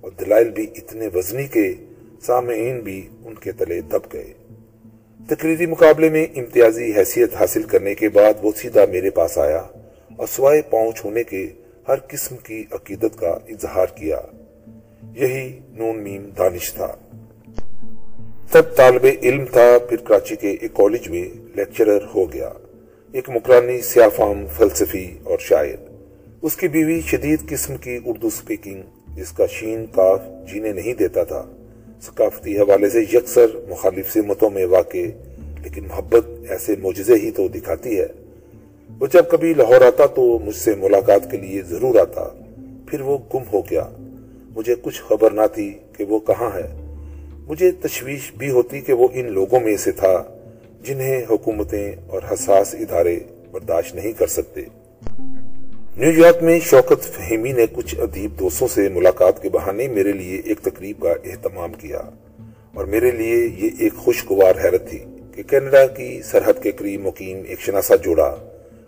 اور 0.01 0.11
دلائل 0.19 0.49
بھی 0.49 0.67
اتنے 0.75 1.07
وزنی 1.15 1.47
کے 1.47 1.73
سامعین 2.21 2.79
بھی 2.79 3.07
ان 3.25 3.35
کے 3.35 3.51
تلے 3.51 3.81
دب 3.81 4.13
گئے۔ 4.13 4.33
تقریری 5.29 5.65
مقابلے 5.65 6.09
میں 6.09 6.27
امتیازی 6.35 6.91
حیثیت 6.97 7.35
حاصل 7.35 7.63
کرنے 7.63 7.95
کے 7.95 8.09
بعد 8.09 8.33
وہ 8.41 8.51
سیدھا 8.55 8.81
میرے 8.91 9.09
پاس 9.09 9.37
آیا 9.37 9.63
اور 10.17 10.27
سوائے 10.27 10.61
پاؤں 10.61 10.91
چھونے 10.91 11.23
کے 11.23 11.47
ہر 11.87 11.95
قسم 12.07 12.37
کی 12.37 12.63
عقیدت 12.71 13.19
کا 13.19 13.27
اظہار 13.27 13.87
کیا۔ 13.95 14.21
یہی 15.13 15.59
نون 15.69 16.03
میم 16.03 16.29
دانش 16.37 16.73
تھا۔ 16.73 16.95
تب 18.51 18.63
طالب 18.75 19.05
علم 19.21 19.45
تھا، 19.51 19.77
پھر 19.89 19.97
کراچی 19.97 20.35
کے 20.35 20.49
ایک 20.49 20.73
کالج 20.73 21.09
میں 21.09 21.29
لیکچرر 21.55 21.99
ہو 22.15 22.33
گیا۔ 22.33 22.49
ایک 23.11 23.29
مکرانی 23.29 23.81
سیافام 23.81 24.45
فلسفی 24.57 25.17
اور 25.23 25.37
شاعر۔ 25.39 25.91
اس 26.41 26.55
کی 26.55 26.67
بیوی 26.67 27.01
شدید 27.01 27.49
قسم 27.49 27.77
کی 27.77 27.99
اردو 28.05 28.29
سپیکنگ، 28.29 28.81
جس 29.15 29.31
کا 29.31 29.45
شین 29.45 29.85
کاف 29.85 30.19
جینے 30.53 30.73
نہیں 30.73 30.93
دیتا 30.93 31.23
تھا۔ 31.23 31.45
ثقافتی 32.01 32.57
حوالے 32.57 32.89
سے 32.89 33.01
یکسر 33.01 33.47
مخالف 33.69 34.13
سمتوں 34.13 34.49
میں 34.49 34.65
واقع، 34.65 35.07
لیکن 35.63 35.87
محبت 35.87 36.25
ایسے 36.49 36.75
موجزے 36.81 37.15
ہی 37.15 37.31
تو 37.31 37.47
دکھاتی 37.47 37.99
ہے۔ 37.99 38.07
وہ 38.99 39.07
جب 39.07 39.29
کبھی 39.29 39.53
لاہور 39.53 39.81
آتا 39.81 40.05
تو 40.05 40.39
مجھ 40.39 40.55
سے 40.55 40.75
ملاقات 40.75 41.31
کے 41.31 41.37
لیے 41.37 41.61
ضرور 41.61 41.99
آتا۔ 41.99 42.29
پھر 42.87 43.01
وہ 43.01 43.17
گم 43.33 43.43
ہو 43.53 43.61
گیا۔ 43.61 43.89
مجھے 44.55 44.75
کچھ 44.81 45.03
خبر 45.03 45.31
نہ 45.31 45.41
تھی 45.53 45.73
کہ 45.97 46.03
وہ 46.03 46.19
کہاں 46.19 46.49
ہے۔ 46.55 46.95
مجھے 47.47 47.71
تشویش 47.71 48.33
بھی 48.37 48.49
ہوتی 48.49 48.81
کہ 48.81 48.93
وہ 48.93 49.07
ان 49.13 49.31
لوگوں 49.31 49.59
میں 49.59 49.77
سے 49.77 49.91
تھا 49.91 50.23
جنہیں 50.83 51.23
حکومتیں 51.29 51.91
اور 52.07 52.21
حساس 52.31 52.75
ادارے 52.79 53.19
برداشت 53.51 53.95
نہیں 53.95 54.11
کر 54.11 54.27
سکتے۔ 54.27 54.61
نیو 55.97 56.19
یارک 56.19 56.43
میں 56.43 56.59
شوکت 56.59 57.03
فہمی 57.03 57.51
نے 57.51 57.65
کچھ 57.73 57.95
ادیب 57.99 58.39
دوستوں 58.39 58.67
سے 58.67 58.89
ملاقات 58.89 59.41
کے 59.41 59.49
بہانے 59.49 59.87
میرے 59.87 60.11
لیے 60.11 60.41
ایک 60.45 60.59
تقریب 60.59 61.01
کا 61.01 61.11
اہتمام 61.25 61.73
کیا۔ 61.73 62.01
اور 62.73 62.85
میرے 62.85 63.11
لیے 63.11 63.49
یہ 63.57 63.69
ایک 63.79 63.93
خوشگوار 63.93 64.55
حیرت 64.63 64.89
تھی 64.89 64.99
کہ 65.35 65.43
کینیڈا 65.43 65.85
کی 65.85 66.21
سرحد 66.21 66.63
کے 66.63 66.71
قریب 66.71 67.01
مقیم 67.01 67.41
ایک 67.47 67.59
شناسا 67.59 67.95
جوڑا 67.95 68.35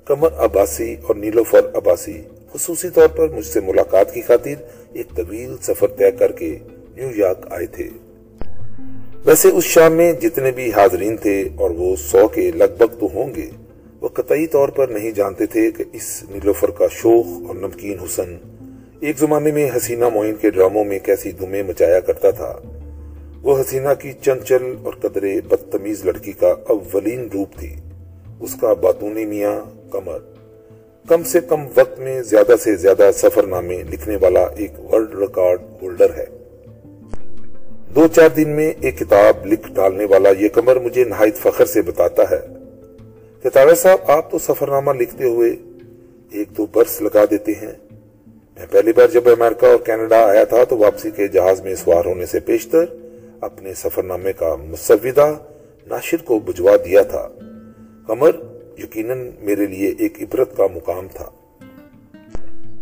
کمر 0.08 0.30
عباسی 0.38 0.96
اور 1.04 1.16
نیلوفر 1.16 1.60
عباسی، 1.74 2.22
خصوصی 2.54 2.90
طور 2.90 3.08
پر 3.08 3.28
مجھ 3.30 3.46
سے 3.46 3.60
ملاقات 3.60 4.14
کی 4.14 4.22
خاطر 4.22 4.64
ایک 4.94 5.08
طویل 5.16 5.56
سفر 5.62 5.88
طے 5.88 6.12
کر 6.12 6.32
کے 6.32 6.58
نیو 6.96 7.10
یارک 7.16 7.48
آئے 7.50 7.66
تھے۔ 7.66 7.90
ویسے 9.26 9.48
اس 9.48 9.64
شام 9.64 9.94
میں 9.94 10.14
جتنے 10.14 10.52
بھی 10.52 10.72
حاضرین 10.72 11.18
تھے 11.18 11.50
اور 11.56 11.70
وہ 11.70 11.96
سو 11.96 12.28
کے 12.28 12.52
لگ 12.52 12.78
بھگ 12.78 13.00
تو 13.00 13.08
ہوں 13.14 13.36
گے، 13.36 13.50
وہ 14.02 14.08
قطعی 14.08 14.48
طور 14.48 14.70
پر 14.70 14.88
نہیں 14.88 15.12
جانتے 15.12 15.46
تھے 15.46 15.72
کہ 15.72 15.84
اس 15.94 16.24
نیلوفر 16.30 16.72
کا 16.72 16.88
شوخ 16.92 17.28
اور 17.48 17.56
نمکین 17.56 18.00
حسن 18.00 18.38
ایک 19.00 19.20
زمانے 19.20 19.52
میں 19.52 19.70
حسینہ 19.78 20.10
معین 20.10 20.36
کے 20.36 20.50
ڈراموں 20.50 20.84
میں 20.84 21.00
کیسی 21.00 21.32
دمیں 21.32 21.64
مچایا 21.64 22.00
کرتا 22.00 22.32
تھا۔ 22.32 22.60
وہ 23.42 23.62
حسینہ 23.62 23.90
کی 24.00 24.12
چنچل 24.22 24.76
اور 24.84 24.94
قدرے 24.94 25.42
بدتمیز 25.42 26.06
لڑکی 26.06 26.32
کا 26.32 26.56
اولین 26.68 27.28
روپ 27.34 27.58
تھی۔ 27.58 27.76
اس 28.40 28.56
کا 28.62 28.74
باتونی 28.74 29.26
میاں 29.26 29.76
کمر۔ 29.91 30.17
کم 31.08 31.24
سے 31.24 31.39
کم 31.41 31.62
وقت 31.75 32.00
میں 32.00 32.22
زیادہ 32.22 32.56
سے 32.63 32.75
زیادہ 32.75 33.10
سفر 33.13 33.44
نامے 33.44 33.84
لکھنے 33.84 34.17
والا 34.22 34.39
ایک 34.39 34.94
ورلڈ 34.94 35.15
ریکارڈ 35.15 35.62
ہولڈر 35.82 36.13
ہے۔ 36.17 36.25
دو 37.96 38.08
چار 38.08 38.29
دن 38.29 38.50
میں 38.50 38.74
ایک 38.82 39.00
کتاب 39.00 39.46
لکھ 39.46 39.72
ڈالنے 39.72 40.06
والا 40.06 40.29
یہ 40.39 40.48
کمر 40.48 40.75
مجھے 40.79 41.03
نہایت 41.03 41.36
فخر 41.36 41.65
سے 41.65 41.82
بتاتا 41.82 42.24
ہے۔ 42.32 42.39
کہ 43.44 43.75
صاحب، 43.75 44.12
آپ 44.12 44.32
تو 44.32 44.39
سفر 44.39 44.67
نامہ 44.67 44.91
لکھتے 44.91 45.24
ہوئے 45.24 45.56
ایک 46.32 46.58
دو 46.58 46.65
برس 46.65 47.01
لگا 47.01 47.25
دیتے 47.32 47.51
ہیں۔ 47.51 47.72
میں 48.58 48.65
پہلی 48.72 48.94
بار 48.94 49.08
جب 49.08 49.22
امریکہ 49.25 49.65
اور 49.65 49.77
کینیڈا 49.77 50.25
آیا 50.25 50.44
تھا 50.44 50.63
تو 50.63 50.77
واپسی 50.77 51.12
کے 51.12 51.27
جہاز 51.27 51.62
میں 51.62 51.75
سوار 51.75 52.06
ہونے 52.06 52.25
سے 52.25 52.39
پیشتر 52.39 52.86
اپنے 53.41 53.74
سفر 53.74 54.03
نامے 54.03 54.34
کا 54.34 54.56
مسودہ 54.56 55.34
ناشر 55.88 56.17
کو 56.17 56.39
بجوا 56.39 56.75
دیا 56.86 57.01
تھا۔ 57.01 57.29
کمر 58.08 58.32
یقیناً 58.77 59.31
میرے 59.39 59.65
لیے 59.65 59.93
ایک 59.98 60.22
عبرت 60.22 60.57
کا 60.57 60.67
مقام 60.75 61.07
تھا۔ 61.13 61.29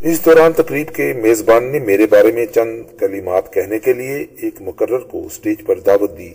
اس 0.02 0.26
دوران 0.26 0.54
تقریب 0.54 0.96
کے 0.96 1.14
میزبان 1.14 1.72
نے 1.72 1.80
میرے 1.80 2.08
بارے 2.10 2.32
میں 2.32 2.46
چند 2.46 2.84
کلمات 3.00 3.54
کہنے 3.54 3.80
کے 3.80 3.94
لیے 3.94 4.26
ایک 4.42 4.56
مقرر 4.60 5.00
کو 5.00 5.30
سٹیج 5.32 5.66
پر 5.66 5.80
دعوت 5.80 6.18
دی۔ 6.18 6.34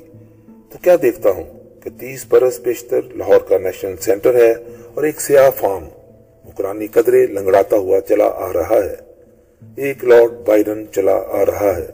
تو 0.68 0.78
کیا 0.82 0.96
دیکھتا 1.02 1.30
ہوں 1.30 1.44
کہ 1.82 1.90
تیس 1.98 2.26
برس 2.28 2.60
بیشتر 2.60 3.00
لاہور 3.14 3.40
کا 3.48 3.58
نیشنل 3.58 3.96
سینٹر 3.96 4.34
ہے 4.34 4.54
اور 4.94 5.04
ایک 5.04 5.20
سیاہ 5.20 5.50
فارم 5.50 5.84
مکرانی 6.44 6.86
قدرے 6.86 7.26
لنگڑاتا 7.26 7.76
ہوا 7.76 8.00
چلا 8.00 8.26
آ 8.26 8.52
رہا 8.52 8.78
ہے۔ 8.84 8.94
ایک 9.76 10.04
لارڈ 10.04 10.30
بائرن 10.46 10.84
چلا 10.92 11.20
آ 11.28 11.46
رہا 11.46 11.76
ہے۔ 11.76 11.86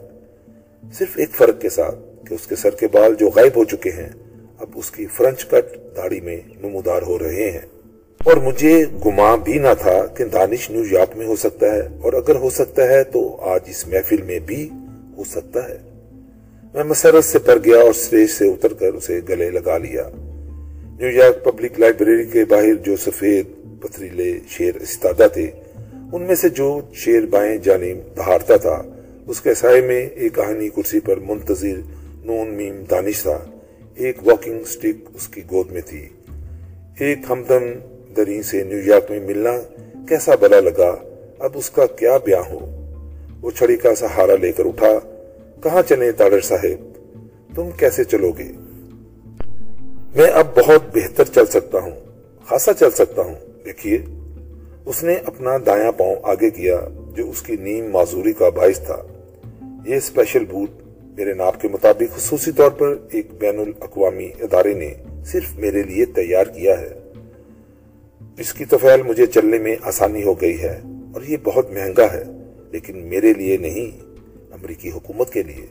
صرف 0.93 1.09
ایک 1.15 1.29
فرق 1.29 1.61
کے 1.61 1.69
ساتھ 1.69 1.95
کہ 2.25 2.33
اس 2.33 2.47
کے 2.47 2.55
سر 2.55 2.69
کے 2.69 2.87
بال 2.87 3.15
جو 3.15 3.29
غائب 3.29 3.51
ہو 3.55 3.63
چکے 3.63 3.89
ہیں 3.89 4.09
اب 4.59 4.69
اس 4.75 4.91
کی 4.91 5.05
فرنچ 5.05 5.45
کٹ 5.45 5.97
داڑھی 5.97 6.21
میں 6.21 6.37
نمودار 6.63 7.01
ہو 7.01 7.19
رہے 7.19 7.51
ہیں۔ 7.51 7.61
اور 8.23 8.37
مجھے 8.37 8.85
گما 9.05 9.35
بھی 9.35 9.53
نہ 9.53 9.67
تھا 9.79 10.05
کہ 10.05 10.25
دانش 10.25 10.69
نیو 10.69 10.83
یارک 10.91 11.17
میں 11.17 11.25
ہو 11.25 11.35
سکتا 11.35 11.73
ہے۔ 11.73 11.87
اور 12.01 12.13
اگر 12.13 12.35
ہو 12.35 12.49
سکتا 12.49 12.87
ہے 12.87 13.03
تو 13.03 13.37
آج 13.41 13.59
اس 13.67 13.87
محفل 13.87 14.21
میں 14.21 14.39
بھی 14.39 14.69
ہو 15.17 15.23
سکتا 15.23 15.69
ہے۔ 15.69 15.77
میں 16.73 16.83
مسرت 16.83 17.23
سے 17.23 17.39
پر 17.39 17.57
گیا 17.65 17.77
اور 17.77 17.93
سٹیج 17.93 18.29
سے 18.29 18.47
اتر 18.47 18.73
کر 18.73 18.93
اسے 18.93 19.19
گلے 19.29 19.49
لگا 19.49 19.77
لیا۔ 19.77 20.09
نیو 20.99 21.11
یارک 21.11 21.43
پبلک 21.43 21.79
لائبریری 21.79 22.25
کے 22.25 22.45
باہر 22.45 22.73
جو 22.73 22.95
سفید 22.95 23.45
پتریلے 23.81 24.39
شیر 24.49 24.75
استادہ 24.75 25.27
تھے، 25.33 25.51
ان 26.13 26.21
میں 26.21 26.35
سے 26.35 26.49
جو 26.49 26.81
شیر 26.93 27.25
بائیں 27.25 27.57
جانب 27.57 28.17
دہارتا 28.17 28.57
تھا، 28.57 28.83
اس 29.27 29.41
کے 29.41 29.53
سائے 29.53 29.81
میں 29.81 30.07
ایک 30.07 30.39
آہنی 30.39 30.69
کرسی 30.69 30.99
پر 30.99 31.17
منتظر 31.17 31.81
نون 32.25 32.47
میم 32.47 32.83
دانش 32.91 33.21
تھا۔ 33.21 33.45
ایک 33.97 34.27
واکنگ 34.27 34.63
سٹک 34.63 35.09
اس 35.13 35.27
کی 35.27 35.41
گود 35.51 35.71
میں 35.71 35.81
تھی۔ 35.81 36.09
ایک 36.99 37.17
ہمدم 37.29 37.63
درین 38.17 38.43
سے 38.43 38.63
نیو 38.63 38.79
یارک 38.79 39.11
میں 39.11 39.19
ملنا 39.19 39.49
کیسا 40.09 40.35
بلا 40.35 40.59
لگا، 40.59 40.95
اب 41.39 41.51
اس 41.55 41.69
کا 41.69 41.85
کیا 41.85 42.17
بیاں 42.17 42.43
ہو؟ 42.49 42.59
وہ 43.41 43.51
چھڑی 43.51 43.75
کا 43.75 43.95
سہارا 43.95 44.35
لے 44.41 44.51
کر 44.51 44.65
اٹھا، 44.65 44.91
کہاں 45.63 45.81
چلیں 45.89 46.11
تاڑر 46.11 46.39
صاحب؟ 46.39 46.97
تم 47.55 47.69
کیسے 47.77 48.03
چلو 48.03 48.31
گے؟ 48.31 48.51
میں 50.15 50.31
اب 50.33 50.57
بہت 50.57 50.95
بہتر 50.95 51.23
چل 51.25 51.45
سکتا 51.45 51.79
ہوں، 51.79 51.99
خاصا 52.45 52.73
چل 52.73 52.91
سکتا 52.91 53.21
ہوں، 53.21 53.35
دیکھیے۔ 53.65 53.97
اس 54.85 55.03
نے 55.03 55.15
اپنا 55.25 55.57
دایاں 55.65 55.91
پاؤں 55.91 56.15
آگے 56.23 56.49
کیا، 56.49 56.87
جو 57.15 57.29
اس 57.29 57.41
کی 57.41 57.55
نیم 57.59 57.91
معذوری 57.91 58.33
کا 58.33 58.49
باعث 58.49 58.79
تھا۔ 58.79 59.03
یہ 59.85 59.95
اسپیشل 59.95 60.45
بوٹ 60.45 60.69
میرے 61.17 61.33
ناپ 61.33 61.61
کے 61.61 61.67
مطابق 61.67 62.17
خصوصی 62.17 62.51
طور 62.51 62.71
پر 62.71 62.95
ایک 63.11 63.27
بین 63.39 63.59
الاقوامی 63.59 64.29
ادارے 64.39 64.73
نے 64.73 64.93
صرف 65.25 65.59
میرے 65.59 65.83
لیے 65.83 66.05
تیار 66.05 66.45
کیا 66.45 66.81
ہے۔ 66.81 66.93
اس 68.37 68.53
کی 68.53 68.65
تفعیل 68.65 69.01
مجھے 69.01 69.25
چلنے 69.25 69.57
میں 69.57 69.75
آسانی 69.81 70.23
ہو 70.23 70.41
گئی 70.41 70.61
ہے 70.61 70.81
اور 71.13 71.21
یہ 71.21 71.37
بہت 71.43 71.71
مہنگا 71.71 72.13
ہے، 72.13 72.23
لیکن 72.71 72.97
میرے 72.97 73.33
لیے 73.33 73.57
نہیں، 73.57 74.05
امریکی 74.51 74.91
حکومت 74.91 75.33
کے 75.33 75.43
لیے۔ 75.43 75.65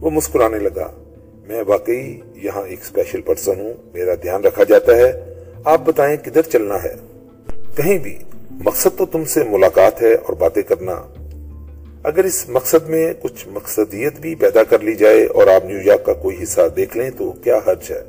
وہ 0.00 0.10
مسکرانے 0.10 0.58
لگا۔ 0.58 0.90
میں 1.46 1.62
واقعی 1.66 2.20
یہاں 2.34 2.62
ایک 2.62 2.80
اسپیشل 2.82 3.20
پرسن 3.20 3.60
ہوں، 3.60 3.72
میرا 3.94 4.14
دھیان 4.22 4.44
رکھا 4.44 4.64
جاتا 4.64 4.96
ہے۔ 4.96 5.34
آپ 5.64 5.80
بتائیں 5.86 6.16
کدھر 6.16 6.42
چلنا 6.42 6.82
ہے؟ 6.82 6.94
کہیں 7.76 7.98
بھی۔ 7.98 8.18
مقصد 8.50 8.98
تو 8.98 9.06
تم 9.06 9.24
سے 9.24 9.44
ملاقات 9.44 10.02
ہے 10.02 10.14
اور 10.14 10.32
باتیں 10.32 10.62
کرنا۔ 10.62 11.21
اگر 12.02 12.24
اس 12.24 12.48
مقصد 12.48 12.88
میں 12.88 13.14
کچھ 13.20 13.48
مقصدیت 13.48 14.20
بھی 14.20 14.34
پیدا 14.34 14.64
کر 14.64 14.78
لی 14.78 14.94
جائے 14.94 15.26
اور 15.26 15.46
آپ 15.46 15.64
نیو 15.64 15.78
یارک 15.84 16.04
کا 16.04 16.12
کوئی 16.12 16.42
حصہ 16.42 16.60
دیکھ 16.76 16.96
لیں 16.96 17.10
تو 17.18 17.32
کیا 17.32 17.58
حرج 17.66 17.92
ہے؟ 17.92 18.02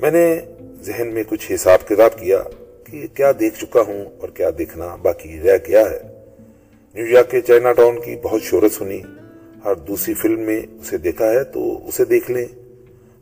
میں 0.00 0.10
نے 0.10 0.40
ذہن 0.82 1.14
میں 1.14 1.22
کچھ 1.28 1.52
حساب 1.52 1.88
کتاب 1.88 2.18
کیا 2.18 2.42
کہ 2.84 3.06
کیا 3.14 3.32
دیکھ 3.40 3.60
چکا 3.60 3.80
ہوں 3.80 4.04
اور 4.18 4.28
کیا 4.28 4.50
دیکھنا 4.58 4.96
باقی 4.96 5.40
رہ 5.40 5.56
گیا 5.68 5.90
ہے۔ 5.90 5.98
نیو 6.94 7.06
یارک 7.06 7.30
کے 7.30 7.40
چائنا 7.40 7.72
ٹاؤن 7.72 8.00
کی 8.00 8.16
بہت 8.22 8.42
شہرت 8.42 8.72
سنی۔ 8.72 9.00
ہر 9.64 9.74
دوسری 9.74 10.14
فلم 10.14 10.40
میں 10.40 10.60
اسے 10.80 10.96
دیکھا 10.96 11.30
ہے 11.30 11.44
تو 11.44 11.88
اسے 11.88 12.04
دیکھ 12.04 12.30
لیں۔ 12.30 12.46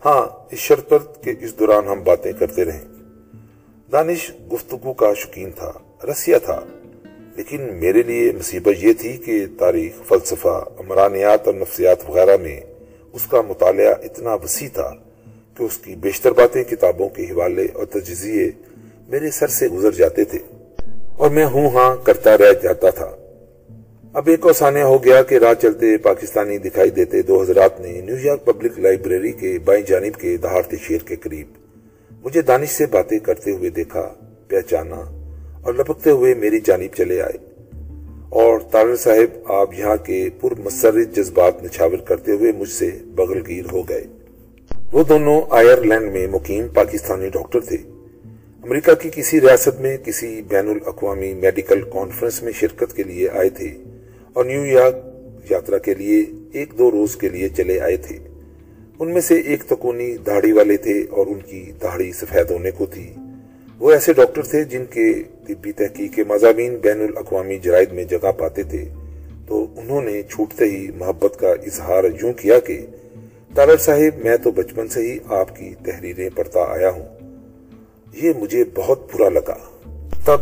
ہاں 0.04 0.48
اس 0.50 0.58
شرط 0.58 0.88
پر 0.88 0.98
کہ 1.22 1.32
اس 1.40 1.58
دوران 1.58 1.88
ہم 1.88 2.02
باتیں 2.02 2.32
کرتے 2.38 2.64
رہیں۔ 2.64 2.84
دانش 3.92 4.30
گفتگو 4.52 4.92
کا 4.92 5.14
شکین 5.14 5.50
تھا، 5.50 5.72
رسیہ 6.10 6.36
تھا۔ 6.44 6.60
لیکن 7.36 7.62
میرے 7.72 8.02
لیے 8.02 8.32
مصیبت 8.32 8.84
یہ 8.84 8.92
تھی 8.92 9.16
کہ 9.16 9.46
تاریخ، 9.58 10.08
فلسفہ، 10.08 10.64
عمرانیات 10.78 11.46
اور 11.46 11.54
نفسیات 11.54 12.10
وغیرہ 12.10 12.36
میں 12.36 12.60
اس 13.12 13.26
کا 13.26 13.40
مطالعہ 13.40 13.94
اتنا 14.02 14.34
وسیع 14.34 14.68
تھا 14.72 14.90
کہ 15.58 15.62
اس 15.62 15.78
کی 15.78 15.94
بیشتر 15.94 16.32
باتیں 16.32 16.64
کتابوں 16.64 17.08
کے 17.08 17.22
حوالے 17.22 17.66
اور 17.72 17.86
تجزیے 17.86 18.50
میرے 19.08 19.30
سر 19.30 19.46
سے 19.46 19.68
گزر 19.68 19.90
جاتے 19.90 20.24
تھے۔ 20.24 20.38
اور 21.16 21.30
میں 21.30 21.46
ہوں 21.46 21.70
ہاں 21.70 21.96
کرتا 21.96 22.38
رہ 22.38 22.52
جاتا 22.62 22.90
تھا۔ 22.90 23.16
اب 24.12 24.28
ایک 24.28 24.46
اوسانیہ 24.46 24.82
ہو 24.82 25.04
گیا 25.04 25.22
کہ 25.22 25.34
راہ 25.34 25.54
چلتے 25.54 25.96
پاکستانی 25.96 26.58
دکھائی 26.58 26.90
دیتے 26.90 27.22
دو 27.22 27.42
حضرات 27.42 27.80
نے 27.80 28.00
نیو 28.00 28.16
یارک 28.22 28.44
پبلک 28.44 28.78
لائبریری 28.78 29.32
کے 29.32 29.58
بائیں 29.64 29.82
جانب 29.86 30.20
کے 30.20 30.36
دہارتے 30.36 30.76
شیر 30.76 30.98
کے 30.98 31.16
قریب۔ 31.16 31.46
مجھے 32.24 32.42
دانش 32.42 32.68
سے 32.68 32.86
باتیں 32.86 33.18
کرتے 33.18 33.50
ہوئے 33.50 33.70
دیکھا، 33.70 34.14
پہچانا۔ 34.48 35.13
اور 35.64 35.74
لپکتے 35.74 36.10
ہوئے 36.10 36.34
میری 36.34 36.60
جانب 36.60 36.96
چلے 36.96 37.22
آئے۔ 37.22 37.54
اور 38.28 38.60
تارر 38.70 38.96
صاحب 38.96 39.52
آپ 39.52 39.74
یہاں 39.78 39.96
کے 39.96 40.28
پر 40.40 40.54
مسرت 40.58 41.16
جذبات 41.16 41.64
نچھاور 41.64 41.96
کرتے 41.96 42.32
ہوئے 42.32 42.52
مجھ 42.52 42.68
سے 42.68 42.90
بغل 43.04 43.40
گیر 43.46 43.72
ہو 43.72 43.88
گئے۔ 43.88 44.04
وہ 44.92 45.04
دونوں 45.04 45.42
آئرلینڈ 45.50 46.12
میں 46.12 46.26
مقیم 46.26 46.66
پاکستانی 46.74 47.28
ڈاکٹر 47.28 47.60
تھے۔ 47.60 47.76
امریکہ 48.62 48.94
کی 48.94 49.10
کسی 49.14 49.40
ریاست 49.40 49.80
میں 49.80 49.96
کسی 49.96 50.42
بین 50.48 50.68
الاقوامی 50.68 51.34
میڈیکل 51.34 51.82
کانفرنس 51.82 52.42
میں 52.42 52.52
شرکت 52.52 52.96
کے 52.96 53.02
لیے 53.02 53.28
آئے 53.28 53.48
تھے 53.48 53.76
اور 54.32 54.44
نیو 54.44 54.66
یارک 54.66 54.94
یاترا 55.50 55.78
کے 55.78 55.94
لیے 55.94 56.24
ایک 56.52 56.78
دو 56.78 56.90
روز 56.90 57.16
کے 57.16 57.28
لیے 57.28 57.48
چلے 57.48 57.80
آئے 57.80 57.96
تھے۔ 57.96 58.18
ان 58.98 59.12
میں 59.12 59.20
سے 59.20 59.34
ایک 59.34 59.64
تکونی 59.64 60.16
دہاڑی 60.16 60.52
والے 60.52 60.76
تھے 60.76 61.04
اور 61.10 61.26
ان 61.26 61.40
کی 61.40 61.72
دہاڑی 61.82 62.12
سفید 62.12 62.50
ہونے 62.50 62.70
کو 62.70 62.86
تھی۔ 62.86 63.14
وہ 63.78 63.92
ایسے 63.92 64.12
ڈاکٹر 64.12 64.42
تھے 64.42 64.64
جن 64.64 64.84
کے 64.90 65.22
طبی 65.48 65.72
تحقیق 65.72 66.14
کے 66.14 66.24
مضامین 66.24 66.76
بین 66.76 67.00
الاقوامی 67.00 67.58
جرائد 67.58 67.92
میں 67.92 68.04
جگہ 68.04 68.32
پاتے 68.32 68.62
تھے۔ 68.62 68.84
تو 69.46 69.66
انہوں 69.76 70.02
نے 70.02 70.22
چھوٹتے 70.22 70.64
ہی 70.64 70.90
محبت 70.96 71.40
کا 71.40 71.50
اظہار 71.50 72.04
یوں 72.04 72.32
کیا 72.32 72.60
کہ 72.60 72.86
تالر 73.54 73.76
صاحب، 73.76 74.24
میں 74.24 74.36
تو 74.36 74.50
بچپن 74.50 74.88
سے 74.88 75.00
ہی 75.00 75.18
آپ 75.28 75.56
کی 75.56 75.74
تحریریں 75.84 76.28
پڑھتا 76.34 76.60
آیا 76.60 76.90
ہوں۔ 76.90 77.04
یہ 78.12 78.32
مجھے 78.36 78.64
بہت 78.74 79.14
برا 79.14 79.28
لگا۔ 79.28 79.56
تب 80.24 80.38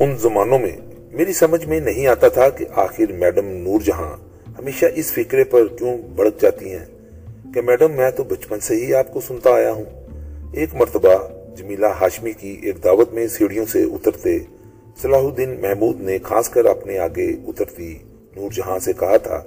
ان 0.00 0.16
زمانوں 0.16 0.58
میں 0.58 0.76
میری 1.12 1.32
سمجھ 1.32 1.66
میں 1.66 1.80
نہیں 1.80 2.06
آتا 2.06 2.28
تھا 2.28 2.48
کہ 2.48 2.64
آخر 2.74 3.12
میڈم 3.12 3.46
نور 3.46 3.80
جہاں 3.80 4.16
ہمیشہ 4.58 4.86
اس 4.94 5.12
فکرے 5.12 5.44
پر 5.44 5.66
کیوں 5.66 5.98
بڑک 6.16 6.40
جاتی 6.40 6.72
ہیں 6.72 6.84
کہ 7.54 7.60
میڈم، 7.60 7.92
میں 7.92 8.10
تو 8.10 8.24
بچپن 8.24 8.60
سے 8.60 8.76
ہی 8.76 8.94
آپ 8.94 9.12
کو 9.12 9.20
سنتا 9.20 9.50
آیا 9.50 9.72
ہوں۔ 9.72 9.84
ایک 10.52 10.74
مرتبہ 10.74 11.28
جمیلہ 11.56 11.86
ہاشمی 11.86 12.32
کی 12.32 12.58
ایک 12.62 12.84
دعوت 12.84 13.12
میں 13.12 13.26
سیڑھیوں 13.26 13.66
سے 13.66 13.82
اترتے 13.82 14.38
صلاح 15.02 15.18
الدین 15.18 15.56
محمود 15.60 16.00
نے 16.00 16.18
خاص 16.22 16.48
کر 16.48 16.64
اپنے 16.64 16.98
آگے 16.98 17.26
اترتی 17.46 17.98
نور 18.36 18.50
جہاں 18.50 18.78
سے 18.78 18.92
کہا 18.92 19.16
تھا 19.16 19.42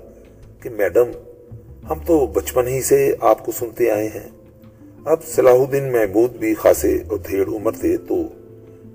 کہ 0.62 0.70
میڈم، 0.70 1.12
ہم 1.90 2.00
تو 2.06 2.28
بچپن 2.28 2.68
ہی 2.68 2.82
سے 2.82 3.16
آپ 3.20 3.46
کو 3.46 3.52
سنتے 3.52 3.92
آئے 3.92 4.08
ہیں۔ 4.08 4.30
اب 5.06 5.26
صلاح 5.26 5.54
الدین 5.54 5.92
محمود 5.92 6.32
بھی 6.32 6.54
خاصے 6.54 6.98
اور 7.08 7.18
دھیڑ 7.18 7.48
عمر 7.48 7.72
تھے 7.72 7.98
تو 7.98 8.16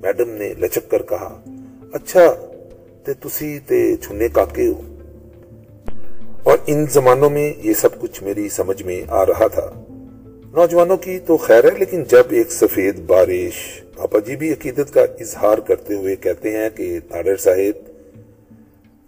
میڈم 0.02 0.30
نے 0.30 0.54
لچک 0.60 0.90
کر 0.90 1.02
کہا 1.02 1.42
اچھا 1.92 2.34
تے 3.04 3.12
تسی 3.12 3.58
تے 3.66 3.96
چھنے 3.96 4.28
کاکے 4.28 4.66
ہو۔ 4.66 4.80
اور 6.42 6.58
ان 6.66 6.86
زمانوں 6.86 7.30
میں 7.30 7.52
یہ 7.62 7.72
سب 7.74 8.00
کچھ 8.00 8.22
میری 8.22 8.48
سمجھ 8.48 8.82
میں 8.82 9.02
آ 9.08 9.26
رہا 9.26 9.46
تھا۔ 9.46 9.83
نوجوانوں 10.56 10.96
کی 10.96 11.18
تو 11.18 11.36
خیر 11.36 11.64
ہے، 11.64 11.78
لیکن 11.78 12.02
جب 12.04 12.22
ایک 12.30 12.52
سفید 12.52 12.98
بارش 13.06 13.82
پاپا 13.96 14.18
جی 14.18 14.36
بھی 14.36 14.52
عقیدت 14.52 14.92
کا 14.94 15.02
اظہار 15.20 15.58
کرتے 15.58 15.94
ہوئے 15.94 16.16
کہتے 16.16 16.50
ہیں 16.56 16.68
کہ 16.76 16.98
تاڑر 17.08 17.36
صاحب، 17.36 17.88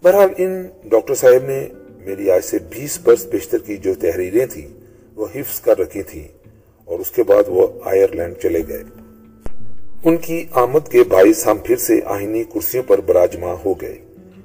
بہرحال 0.03 0.29
ان 0.37 0.67
ڈاکٹر 0.85 1.15
صاحب 1.15 1.47
نے 1.47 1.67
میری 2.05 2.31
آج 2.31 2.45
سے 2.45 2.57
بیس 2.69 2.99
برس 3.03 3.25
بیشتر 3.25 3.57
کی 3.57 3.77
جو 3.77 3.93
تحریریں 4.01 4.45
تھیں، 4.45 4.67
وہ 5.15 5.27
حفظ 5.35 5.61
کر 5.61 5.79
رکھی 5.79 6.03
تھیں 6.03 6.27
اور 6.85 6.99
اس 6.99 7.11
کے 7.11 7.23
بعد 7.23 7.43
وہ 7.47 7.67
آئرلینڈ 7.83 8.35
چلے 8.43 8.61
گئے۔ 8.67 8.83
ان 10.03 10.17
کی 10.17 10.45
آمد 10.51 10.91
کے 10.91 11.03
باعث 11.03 11.47
ہم 11.47 11.57
پھر 11.57 11.75
سے 11.75 11.99
آہینی 12.05 12.43
کرسیوں 12.43 12.83
پر 12.83 13.01
براجماں 13.01 13.55
ہو 13.65 13.73
گئے۔ 13.73 13.97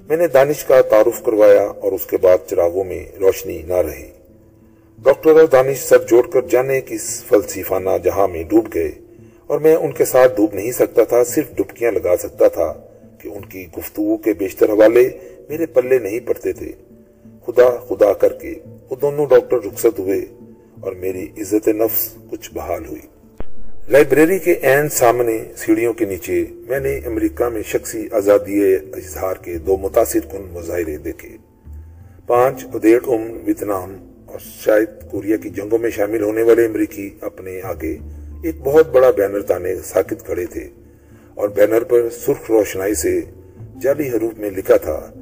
میں 0.09 0.17
نے 0.17 0.27
دانش 0.27 0.65
کا 0.65 0.81
تعارف 0.83 1.23
کروایا 1.25 1.63
اور 1.63 1.93
اس 1.93 2.07
کے 2.07 2.17
بعد 2.17 2.51
چراغوں 2.51 2.85
میں 2.85 3.05
روشنی 3.21 3.63
نہ 3.67 3.87
رہی۔ 3.87 4.11
ڈاکٹر 5.05 5.31
اور 5.31 5.47
دانش 5.53 5.79
سر 5.79 6.03
جوڑ 6.09 6.23
کر 6.33 6.41
جانے 6.51 6.81
کس 6.87 7.05
فلسفانہ 7.29 7.91
جہاں 8.05 8.27
میں 8.29 8.43
ڈوب 8.51 8.67
گئے، 8.75 8.91
اور 9.47 9.61
میں 9.61 9.75
ان 9.75 9.93
کے 9.93 10.05
ساتھ 10.05 10.37
ڈوب 10.37 10.55
نہیں 10.55 10.73
سکتا 10.73 11.05
تھا، 11.05 11.23
صرف 11.25 11.49
ڈبکیاں 11.57 11.91
لگا 11.93 12.17
سکتا 12.17 12.49
تھا 12.49 12.73
کہ 13.21 13.29
ان 13.29 13.45
کی 13.45 13.67
گفتگو 13.79 14.17
کے 14.17 14.33
بیشتر 14.33 14.71
حوالے 14.71 15.09
میرے 15.49 15.67
پلے 15.75 15.99
نہیں 15.99 16.21
پڑتے 16.27 16.53
تھے۔ 16.53 16.71
خدا 17.47 17.69
خدا 17.89 18.13
کر 18.13 18.33
کے 18.33 18.55
وہ 18.91 18.97
دونوں 19.03 19.27
ڈاکٹر 19.31 19.65
رخصت 19.67 19.99
ہوئے 19.99 20.21
اور 20.81 20.93
میری 21.03 21.27
عزت 21.39 21.69
نفس 21.71 22.09
کچھ 22.31 22.51
بحال 22.55 22.87
ہوئی۔ 22.87 23.07
لائبریری 23.89 24.39
کے 24.39 24.53
این 24.63 24.89
سامنے 25.01 25.39
سیڑھیوں 25.57 25.93
کے 25.93 26.05
نیچے 26.05 26.45
میں 26.69 26.81
نے 26.81 26.97
امریکہ 27.07 27.49
میں 27.49 27.63
شخصی 27.73 28.07
آزادی 28.21 28.63
اظہار 28.75 29.43
کے 29.45 29.59
دو 29.67 29.77
متاثر 29.83 30.31
کن 30.33 30.49
مظاہرے 30.53 30.97
دیکھے۔ 31.05 31.37
پانچ 32.27 32.65
ادیڑ 32.75 33.01
ام 33.09 33.31
ویتنام 33.45 33.97
اور 34.33 34.41
شاید 34.41 34.89
کوریا 35.11 35.37
کی 35.37 35.49
جنگوں 35.49 35.79
میں 35.79 35.91
شامل 35.91 36.23
ہونے 36.23 36.43
والے 36.43 36.65
امریکی 36.67 37.11
اپنے 37.21 37.61
آگے 37.63 37.99
ایک 38.43 38.55
بہت 38.65 38.89
بڑا 38.89 39.11
بینر 39.11 39.43
تانے 39.43 39.75
ساکت 39.85 40.25
کھڑے 40.27 40.47
تھے 40.47 40.69
اور 41.35 41.49
بینر 41.49 41.85
پر 41.85 42.09
سرخ 42.11 42.51
روشنائی 42.51 42.95
سے 42.95 43.21
جعلی 43.83 44.09
حروف 44.09 44.39
میں 44.39 44.51
لکھا 44.51 44.77
تھا، 44.77 45.13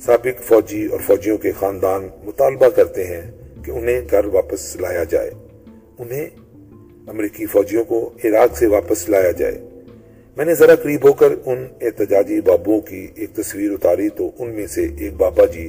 سابق 0.00 0.42
فوجی 0.42 0.86
اور 0.86 1.00
فوجیوں 1.06 1.38
کے 1.38 1.52
خاندان 1.52 2.08
مطالبہ 2.24 2.68
کرتے 2.68 3.06
ہیں 3.06 3.30
کہ 3.64 3.70
انہیں 3.70 4.00
گھر 4.10 4.24
واپس 4.24 4.76
لایا 4.76 5.04
جائے۔ 5.04 5.30
انہیں 5.98 6.28
امریکی 7.06 7.46
فوجیوں 7.46 7.84
کو 7.84 8.10
عراق 8.24 8.58
سے 8.58 8.66
واپس 8.66 9.08
لایا 9.08 9.30
جائے۔ 9.30 9.58
میں 10.36 10.44
نے 10.44 10.54
ذرا 10.54 10.74
قریب 10.74 11.08
ہو 11.08 11.12
کر 11.12 11.32
ان 11.44 11.66
احتجاجی 11.80 12.40
بابوں 12.40 12.80
کی 12.80 13.06
ایک 13.14 13.30
تصویر 13.34 13.70
اتاری 13.70 14.08
تو 14.08 14.30
ان 14.38 14.50
میں 14.50 14.66
سے 14.66 14.86
ایک 14.98 15.12
بابا 15.14 15.46
جی 15.46 15.68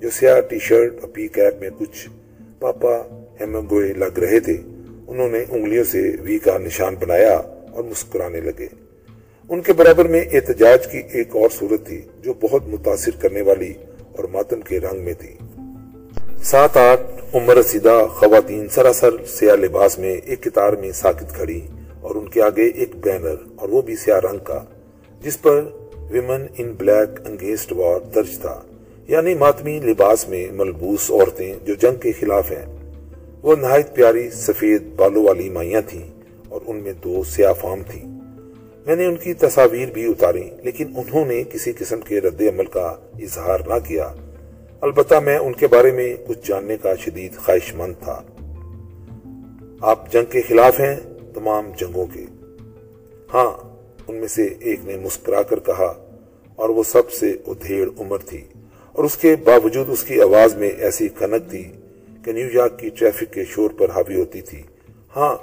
جو 0.00 0.10
سیاہ 0.10 0.40
ٹی 0.40 0.58
شرٹ 0.58 0.94
اور 1.00 1.08
پی 1.08 1.28
کیپ 1.28 1.60
میں 1.60 1.70
کچھ 1.78 2.08
پاپا 2.60 2.96
ہیمنگوئے 3.40 3.92
لگ 3.92 4.18
رہے 4.18 4.40
تھے۔ 4.40 4.56
انہوں 5.06 5.28
نے 5.28 5.44
انگلیوں 5.48 5.84
سے 5.84 6.10
وی 6.20 6.38
کا 6.38 6.58
نشان 6.58 6.94
بنایا 6.94 7.36
اور 7.72 7.84
مسکرانے 7.84 8.40
لگے۔ 8.40 8.66
ان 9.48 9.60
کے 9.60 9.72
برابر 9.72 10.04
میں 10.04 10.24
احتجاج 10.32 10.86
کی 10.86 11.02
ایک 11.12 11.36
اور 11.36 11.48
صورت 11.58 11.86
تھی 11.86 12.02
جو 12.22 12.34
بہت 12.40 12.68
متاثر 12.68 13.10
کرنے 13.20 13.40
والی 13.40 13.72
اور 14.12 14.24
ماتم 14.32 14.60
کے 14.60 14.80
رنگ 14.80 15.00
میں 15.04 15.14
تھی۔ 15.18 15.34
سات 16.42 16.76
آٹھ 16.76 17.36
عمر 17.36 17.56
رسیدہ 17.56 18.06
خواتین 18.10 18.68
سراسر 18.68 19.24
سیاہ 19.24 19.56
لباس 19.56 19.98
میں 19.98 20.12
ایک 20.12 20.42
کتار 20.42 20.72
میں 20.72 20.92
ساکت 20.92 21.34
کھڑی 21.34 21.60
اور 22.00 22.14
ان 22.14 22.28
کے 22.28 22.42
آگے 22.42 22.66
ایک 22.66 22.96
بینر 22.96 23.34
اور 23.56 23.68
وہ 23.68 23.82
بھی 23.82 23.96
سیاہ 23.96 24.20
رنگ 24.20 24.38
کا، 24.38 24.64
جس 25.22 25.42
پر 25.42 25.64
ویمن 26.10 26.46
ان 26.58 26.72
بلیک 26.78 27.20
انگیسٹ 27.26 27.72
وار 27.72 28.00
درج 28.14 28.38
تھا۔ 28.38 28.62
یعنی 29.08 29.34
ماتمی 29.34 29.80
لباس 29.80 30.28
میں 30.28 30.46
ملبوس 30.52 31.10
عورتیں 31.10 31.54
جو 31.64 31.74
جنگ 31.74 31.96
کے 32.00 32.12
خلاف 32.12 32.50
ہیں۔ 32.50 32.66
وہ 33.42 33.56
نہایت 33.56 33.94
پیاری 33.94 34.30
سفید 34.30 34.82
بالوں 34.96 35.24
والی 35.24 35.48
مائیاں 35.48 35.80
تھیں 35.86 36.10
اور 36.48 36.60
ان 36.66 36.76
میں 36.76 36.92
دو 37.04 37.22
سیاہ 37.24 37.52
فام 37.52 37.82
تھیں۔ 37.88 38.04
میں 38.86 38.96
نے 38.96 39.06
ان 39.06 39.16
کی 39.16 39.34
تصاویر 39.34 39.90
بھی 39.90 40.04
اتاری، 40.04 40.50
لیکن 40.62 40.86
انہوں 40.96 41.24
نے 41.24 41.42
کسی 41.44 41.72
قسم 41.72 42.00
کے 42.00 42.20
رد 42.20 42.40
عمل 42.40 42.66
کا 42.66 42.96
اظہار 43.20 43.60
نہ 43.66 43.74
کیا۔ 43.84 44.12
البتہ 44.80 45.14
میں 45.14 45.38
ان 45.38 45.52
کے 45.52 45.66
بارے 45.66 45.90
میں 45.90 46.16
کچھ 46.26 46.48
جاننے 46.48 46.76
کا 46.76 46.94
شدید 46.94 47.36
خواہش 47.36 47.74
مند 47.74 47.94
تھا۔ 48.00 48.22
آپ 49.80 50.12
جنگ 50.12 50.24
کے 50.24 50.42
خلاف 50.42 50.80
ہیں، 50.80 50.96
تمام 51.34 51.70
جنگوں 51.80 52.06
کے۔ 52.06 52.24
ہاں 53.34 53.52
ان 54.08 54.16
میں 54.16 54.28
سے 54.28 54.48
ایک 54.60 54.80
نے 54.84 54.96
مسکرا 54.96 55.42
کر 55.42 55.58
کہا، 55.58 55.94
اور 56.56 56.68
وہ 56.68 56.82
سب 56.82 57.10
سے 57.10 57.36
ادھیڑ 57.46 57.88
عمر 57.98 58.18
تھی۔ 58.18 58.44
اور 58.96 59.04
اس 59.04 59.16
کے 59.16 59.36
باوجود 59.36 59.86
اس 59.90 60.04
کی 60.04 60.20
آواز 60.20 60.54
میں 60.54 60.68
ایسی 60.68 61.08
کھنک 61.08 61.50
تھی 61.50 61.72
کہ 62.24 62.32
نیو 62.32 62.46
یارک 62.52 62.78
کی 62.78 62.88
ٹریفک 62.88 63.32
کے 63.32 63.44
شور 63.44 63.70
پر 63.70 63.90
حاوی 63.90 64.16
ہوتی 64.16 64.40
تھی۔ 64.40 64.62
ہاں 65.16 65.36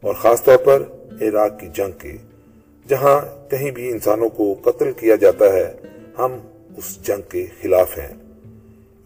اور 0.00 0.14
خاص 0.14 0.42
طور 0.42 0.56
پر 0.56 0.82
عراق 1.20 1.60
کی 1.60 1.66
جنگ 1.74 1.92
کے، 1.98 2.12
جہاں 2.88 3.50
کہیں 3.50 3.70
بھی 3.70 3.88
انسانوں 3.88 4.28
کو 4.28 4.54
قتل 4.64 4.92
کیا 4.92 5.16
جاتا 5.16 5.52
ہے، 5.52 5.72
ہم 6.18 6.38
اس 6.76 7.06
جنگ 7.06 7.22
کے 7.30 7.46
خلاف 7.62 7.98
ہیں۔ 7.98 8.14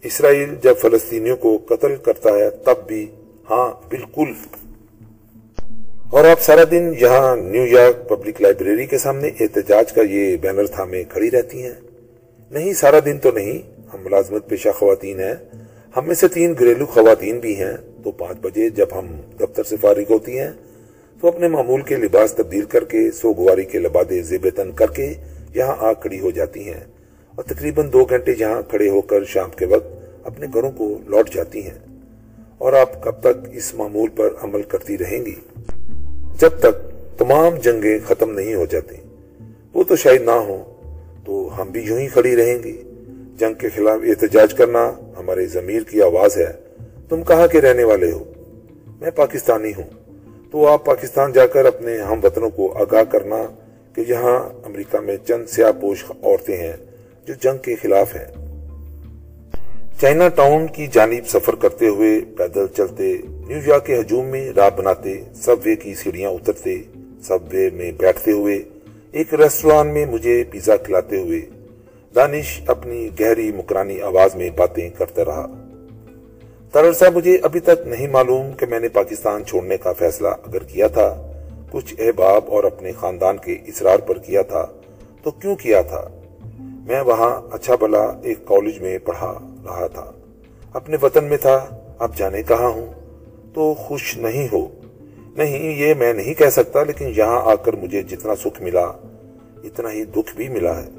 اسرائیل 0.03 0.55
جب 0.63 0.73
فلسطینیوں 0.81 1.37
کو 1.37 1.57
قتل 1.69 1.95
کرتا 1.95 2.29
ہے، 2.29 2.49
تب 2.49 2.87
بھی 2.87 3.05
ہاں 3.49 3.89
بالکل۔ 3.89 4.33
اور 6.09 6.25
آپ 6.25 6.41
سارا 6.41 6.63
دن 6.71 6.93
یہاں 7.01 7.35
نیو 7.35 7.67
یارک 7.67 8.09
پبلک 8.09 8.41
لائبریری 8.41 8.85
کے 8.85 8.97
سامنے 8.97 9.29
احتجاج 9.39 9.93
کا 9.93 10.01
یہ 10.01 10.37
بینر 10.37 10.67
تھامے 10.67 11.03
کھڑی 11.03 11.31
رہتی 11.31 11.63
ہیں۔ 11.63 11.73
نہیں، 12.51 12.73
سارا 12.73 12.99
دن 13.05 13.17
تو 13.17 13.31
نہیں۔ 13.31 13.80
ہم 13.93 14.03
ملازمت 14.03 14.49
پیشہ 14.49 14.69
خواتین 14.69 15.19
ہیں۔ 15.19 15.33
ہم 15.97 16.07
میں 16.07 16.15
سے 16.15 16.27
تین 16.27 16.53
گھریلو 16.59 16.85
خواتین 16.85 17.39
بھی 17.39 17.55
ہیں۔ 17.55 17.73
تو 18.03 18.11
پانچ 18.11 18.37
بجے 18.41 18.69
جب 18.69 18.85
ہم 18.91 19.07
دفتر 19.39 19.63
سے 19.63 19.75
فارغ 19.81 20.03
ہوتی 20.09 20.39
ہیں، 20.39 20.51
تو 21.21 21.27
اپنے 21.27 21.47
معمول 21.47 21.81
کے 21.81 21.95
لباس 21.95 22.33
تبدیل 22.33 22.61
کر 22.61 22.83
کے، 22.83 23.11
سوگواری 23.11 23.65
کے 23.65 23.79
لبادے 23.79 24.21
زیبتن 24.21 24.71
کر 24.71 24.87
کے 24.87 25.13
یہاں 25.55 25.75
آ 25.79 25.93
کھڑی 25.93 26.19
ہو 26.19 26.31
جاتی 26.31 26.63
ہیں۔ 26.63 26.79
اور 27.35 27.43
تقریباً 27.43 27.89
دو 27.93 28.05
گھنٹے 28.05 28.33
یہاں 28.39 28.61
کھڑے 28.69 28.89
ہو 28.89 29.01
کر 29.01 29.23
شام 29.23 29.49
کے 29.57 29.65
وقت 29.65 29.87
اپنے 30.23 30.47
گھروں 30.53 30.71
کو 30.71 30.97
لوٹ 31.05 31.29
جاتی 31.29 31.63
ہیں۔ 31.63 31.97
اور 32.57 32.73
آپ 32.73 33.03
کب 33.03 33.19
تک 33.19 33.47
اس 33.51 33.73
معمول 33.73 34.09
پر 34.09 34.29
عمل 34.41 34.61
کرتی 34.61 34.97
رہیں 34.97 35.25
گی؟ 35.25 35.35
جب 36.39 36.49
تک 36.59 36.91
تمام 37.17 37.55
جنگیں 37.55 37.99
ختم 38.07 38.31
نہیں 38.31 38.55
ہو 38.55 38.65
جاتی۔ 38.65 38.95
وہ 39.73 39.83
تو 39.83 39.95
شاید 39.95 40.21
نہ 40.21 40.31
ہو 40.31 40.63
تو 41.25 41.61
ہم 41.61 41.69
بھی 41.69 41.81
یوں 41.81 41.99
ہی 41.99 42.07
کھڑی 42.07 42.35
رہیں 42.35 42.63
گی۔ 42.63 42.83
جنگ 43.37 43.53
کے 43.53 43.69
خلاف 43.69 43.99
احتجاج 44.03 44.53
کرنا 44.53 44.91
ہمارے 45.17 45.45
ضمیر 45.45 45.81
کی 45.81 46.01
آواز 46.01 46.37
ہے۔ 46.37 46.53
تم 47.09 47.23
کہاں 47.23 47.47
کے 47.47 47.61
رہنے 47.61 47.83
والے 47.83 48.11
ہو؟ 48.11 48.23
میں 49.01 49.11
پاکستانی 49.11 49.71
ہوں۔ 49.77 49.89
تو 50.51 50.67
آپ 50.67 50.85
پاکستان 50.85 51.31
جا 51.31 51.47
کر 51.47 51.65
اپنے 51.65 51.97
ہم 51.97 52.19
وطنوں 52.23 52.49
کو 52.49 52.73
آگاہ 52.77 53.03
کرنا 53.03 53.43
کہ 53.95 54.03
یہاں 54.07 54.49
امریکہ 54.65 54.99
میں 54.99 55.17
چند 55.27 55.45
سیاہ 55.45 55.71
پوش 55.81 56.05
عورتیں 56.23 56.57
ہیں 56.57 56.73
جو 57.27 57.33
جنگ 57.41 57.57
کے 57.57 57.75
خلاف 57.75 58.15
ہیں۔ 58.15 58.51
چائنا 60.01 60.29
ٹاؤن 60.29 60.67
کی 60.67 60.87
جانب 60.87 61.29
سفر 61.29 61.55
کرتے 61.55 61.87
ہوئے 61.87 62.19
پیدل 62.37 62.65
چلتے، 62.77 63.17
نیو 63.47 63.59
یارک 63.65 63.85
کے 63.85 63.99
ہجوم 63.99 64.25
میں 64.25 64.53
راہ 64.53 64.69
بناتے، 64.77 65.21
سب 65.35 65.55
وے 65.65 65.75
کی 65.75 65.93
سیڑھیاں 65.93 66.29
اترتے، 66.29 66.81
سب 67.23 67.39
وے 67.51 67.69
میں 67.73 67.91
بیٹھتے 67.91 68.31
ہوئے 68.31 68.61
ایک 69.11 69.33
ریسٹوران 69.33 69.87
میں 69.87 70.05
مجھے 70.05 70.43
پیزا 70.51 70.75
کھلاتے 70.75 71.17
ہوئے 71.17 71.41
دانش 72.15 72.61
اپنی 72.67 73.09
گہری 73.19 73.51
مکرانی 73.51 74.01
آواز 74.01 74.35
میں 74.35 74.49
باتیں 74.49 74.89
کرتا 74.89 75.25
رہا۔ 75.25 75.47
ترسا 76.71 77.05
مجھے 77.15 77.37
ابھی 77.43 77.59
تک 77.59 77.87
نہیں 77.87 78.07
معلوم 78.07 78.53
کہ 78.53 78.65
میں 78.65 78.79
نے 78.79 78.89
پاکستان 78.89 79.45
چھوڑنے 79.45 79.77
کا 79.77 79.93
فیصلہ 79.93 80.27
اگر 80.27 80.63
کیا 80.63 80.87
تھا، 80.87 81.31
کچھ 81.71 81.95
احباب 81.99 82.43
اور 82.47 82.63
اپنے 82.63 82.91
خاندان 82.91 83.37
کے 83.37 83.53
اصرار 83.53 83.99
پر 83.99 84.17
کیا 84.17 84.41
تھا، 84.41 84.67
تو 85.23 85.31
کیوں 85.31 85.55
کیا 85.55 85.81
تھا؟ 85.81 86.07
میں 86.85 87.01
وہاں 87.01 87.41
اچھا 87.51 87.75
بلا 87.75 88.03
ایک 88.23 88.45
کالج 88.45 88.79
میں 88.79 88.97
پڑھا 88.97 89.39
رہا 89.65 89.87
تھا۔ 89.87 90.11
اپنے 90.73 90.97
وطن 91.01 91.23
میں 91.23 91.37
تھا، 91.37 91.65
اب 91.99 92.17
جانے 92.17 92.43
کہاں 92.43 92.69
ہوں؟ 92.69 92.87
تو 93.53 93.73
خوش 93.73 94.17
نہیں 94.17 94.47
ہو۔ 94.51 94.67
نہیں، 95.37 95.75
یہ 95.75 95.93
میں 95.93 96.13
نہیں 96.13 96.33
کہہ 96.33 96.49
سکتا، 96.49 96.83
لیکن 96.83 97.11
یہاں 97.15 97.41
آ 97.45 97.55
کر 97.55 97.73
مجھے 97.73 98.01
جتنا 98.01 98.35
سکھ 98.35 98.61
ملا، 98.61 98.91
اتنا 99.63 99.91
ہی 99.91 100.05
دکھ 100.05 100.35
بھی 100.35 100.49
ملا 100.49 100.83
ہے۔ 100.83 100.89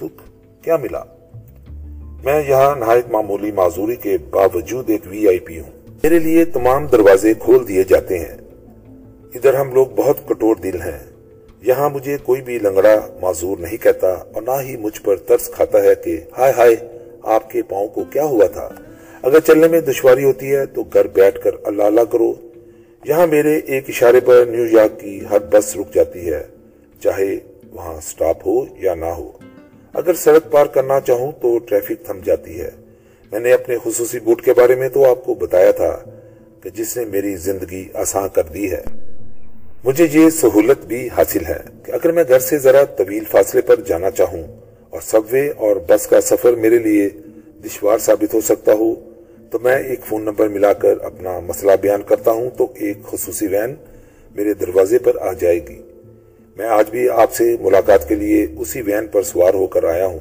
سکھ؟ 0.00 0.31
کیا 0.62 0.76
ملا؟ 0.76 1.04
میں 2.24 2.48
یہاں 2.48 2.76
نہایت 2.76 3.04
معمولی 3.10 3.52
معذوری 3.52 3.96
کے 3.96 4.18
باوجود 4.30 4.90
ایک 4.90 5.00
وی 5.06 5.28
آئی 5.28 5.38
پی 5.38 5.60
ہوں۔ 5.60 5.70
میرے 6.02 6.18
لیے 6.18 6.44
تمام 6.44 6.86
دروازے 6.86 7.34
کھول 7.34 7.68
دیے 7.68 7.82
جاتے 7.82 8.18
ہیں۔ 8.18 8.36
ادھر 9.34 9.54
ہم 9.54 9.74
لوگ 9.74 9.86
بہت 9.86 10.16
کٹور 10.28 10.56
دل 10.56 10.82
ہیں۔ 10.82 10.98
یہاں 11.62 11.90
مجھے 11.90 12.16
کوئی 12.22 12.42
بھی 12.42 12.58
لنگڑا 12.58 13.08
معذور 13.20 13.58
نہیں 13.58 13.76
کہتا 13.76 14.12
اور 14.12 14.42
نہ 14.42 14.62
ہی 14.62 14.76
مجھ 14.76 15.00
پر 15.02 15.16
ترس 15.16 15.48
کھاتا 15.48 15.82
ہے 15.82 15.94
کہ 15.94 16.20
ہائے 16.38 16.52
ہائے، 16.56 16.76
آپ 17.22 17.50
کے 17.50 17.62
پاؤں 17.62 17.88
کو 17.88 18.04
کیا 18.04 18.24
ہوا 18.24 18.46
تھا؟ 18.46 18.68
اگر 19.22 19.40
چلنے 19.40 19.68
میں 19.68 19.80
دشواری 19.80 20.24
ہوتی 20.24 20.54
ہے 20.54 20.66
تو 20.66 20.82
گھر 20.82 21.06
بیٹھ 21.06 21.40
کر 21.40 21.50
اللہ 21.64 21.82
اللہ 21.82 22.00
کرو۔ 22.00 22.34
یہاں 23.04 23.26
میرے 23.26 23.58
ایک 23.58 23.84
اشارے 23.88 24.20
پر 24.20 24.44
نیو 24.48 24.66
یارک 24.66 25.00
کی 25.00 25.20
ہر 25.30 25.38
بس 25.38 25.76
رک 25.76 25.94
جاتی 25.94 26.30
ہے، 26.30 26.42
چاہے 27.02 27.36
وہاں 27.72 28.00
سٹاپ 28.02 28.46
ہو 28.46 28.64
یا 28.78 28.94
نہ 28.94 29.04
ہو۔ 29.04 29.32
اگر 29.92 30.14
سڑک 30.14 30.50
پار 30.50 30.66
کرنا 30.66 31.00
چاہوں 31.00 31.32
تو 31.32 31.58
ٹریفک 31.58 32.06
تھم 32.06 32.20
جاتی 32.24 32.60
ہے۔ 32.60 32.70
میں 33.32 33.40
نے 33.40 33.52
اپنے 33.52 33.76
خصوصی 33.84 34.20
بوٹ 34.20 34.42
کے 34.42 34.52
بارے 34.54 34.74
میں 34.74 34.88
تو 34.88 35.10
آپ 35.10 35.24
کو 35.24 35.34
بتایا 35.34 35.70
تھا 35.70 36.00
کہ 36.62 36.70
جس 36.70 36.96
نے 36.96 37.04
میری 37.04 37.36
زندگی 37.36 37.88
آسان 37.94 38.28
کر 38.28 38.42
دی 38.42 38.72
ہے۔ 38.72 38.82
مجھے 39.84 40.06
یہ 40.12 40.30
سہولت 40.30 40.84
بھی 40.86 41.08
حاصل 41.16 41.44
ہے 41.44 41.58
کہ 41.84 41.92
اگر 41.92 42.12
میں 42.12 42.24
گھر 42.28 42.38
سے 42.38 42.58
ذرا 42.58 42.84
طویل 42.84 43.24
فاصلے 43.24 43.60
پر 43.60 43.80
جانا 43.80 44.10
چاہوں 44.10 44.42
اور 44.90 45.00
سب 45.00 45.20
وے 45.30 45.48
اور 45.48 45.76
بس 45.88 46.06
کا 46.06 46.20
سفر 46.20 46.52
میرے 46.52 46.78
لیے 46.78 47.08
دشوار 47.64 47.98
ثابت 47.98 48.34
ہو 48.34 48.40
سکتا 48.40 48.72
ہو، 48.72 48.94
تو 49.50 49.58
میں 49.58 49.76
ایک 49.76 50.00
فون 50.08 50.22
نمبر 50.22 50.48
ملا 50.48 50.72
کر 50.72 50.98
اپنا 51.02 51.40
مسئلہ 51.40 51.72
بیان 51.80 52.02
کرتا 52.02 52.30
ہوں 52.30 52.50
تو 52.56 52.66
ایک 52.74 52.96
خصوصی 53.02 53.46
وین 53.46 53.74
میرے 54.34 54.54
دروازے 54.54 54.98
پر 54.98 55.16
آ 55.20 55.32
جائے 55.32 55.66
گی۔ 55.68 55.82
میں 56.56 56.66
آج 56.66 56.90
بھی 56.90 57.08
آپ 57.08 57.32
سے 57.32 57.56
ملاقات 57.60 58.08
کے 58.08 58.14
لیے 58.14 58.46
اسی 58.58 58.82
وین 58.82 59.06
پر 59.06 59.22
سوار 59.22 59.54
ہو 59.54 59.66
کر 59.66 59.84
آیا 59.84 60.06
ہوں، 60.06 60.18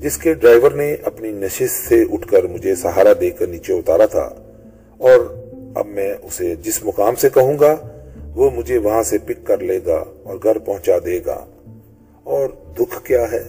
جس 0.00 0.18
کے 0.18 0.34
ڈرائیور 0.34 0.70
نے 0.70 0.96
اپنی 1.04 1.30
نشست 1.30 1.88
سے 1.88 2.02
اٹھ 2.12 2.28
کر 2.28 2.42
مجھے 2.42 2.74
سہارا 2.74 3.12
دے 3.20 3.30
کر 3.30 3.46
نیچے 3.46 3.72
اتارا 3.72 4.06
تھا۔ 4.06 4.30
اور 4.98 5.44
اب 5.74 5.86
میں 5.86 6.14
اسے 6.22 6.54
جس 6.54 6.84
مقام 6.84 7.14
سے 7.14 7.28
کہوں 7.34 7.58
گا، 7.58 7.76
وہ 8.34 8.50
مجھے 8.50 8.78
وہاں 8.78 9.02
سے 9.02 9.18
پک 9.18 9.46
کر 9.46 9.58
لے 9.58 9.80
گا 9.86 10.04
اور 10.22 10.36
گھر 10.42 10.58
پہنچا 10.58 10.92
دے 11.04 11.20
گا۔ 11.26 11.44
اور 12.24 12.48
دکھ 12.74 13.04
کیا 13.04 13.32
ہے؟ 13.32 13.42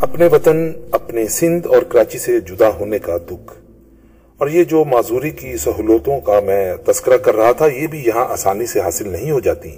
اپنے 0.00 0.26
وطن، 0.26 0.72
اپنے 0.90 1.26
سندھ 1.26 1.68
اور 1.68 1.82
کراچی 1.82 2.18
سے 2.18 2.40
جدا 2.40 2.68
ہونے 2.68 2.98
کا 2.98 3.16
دکھ۔ 3.16 3.54
اور 4.38 4.48
یہ 4.48 4.64
جو 4.64 4.84
معذوری 4.84 5.30
کی 5.30 5.56
سہولتوں 5.56 6.20
کا 6.20 6.40
میں 6.40 6.74
تذکرہ 6.86 7.16
کر 7.16 7.36
رہا 7.36 7.52
تھا، 7.52 7.66
یہ 7.66 7.86
بھی 7.86 8.02
یہاں 8.06 8.26
آسانی 8.28 8.66
سے 8.66 8.80
حاصل 8.80 9.08
نہیں 9.08 9.30
ہو 9.30 9.40
جاتی۔ 9.40 9.76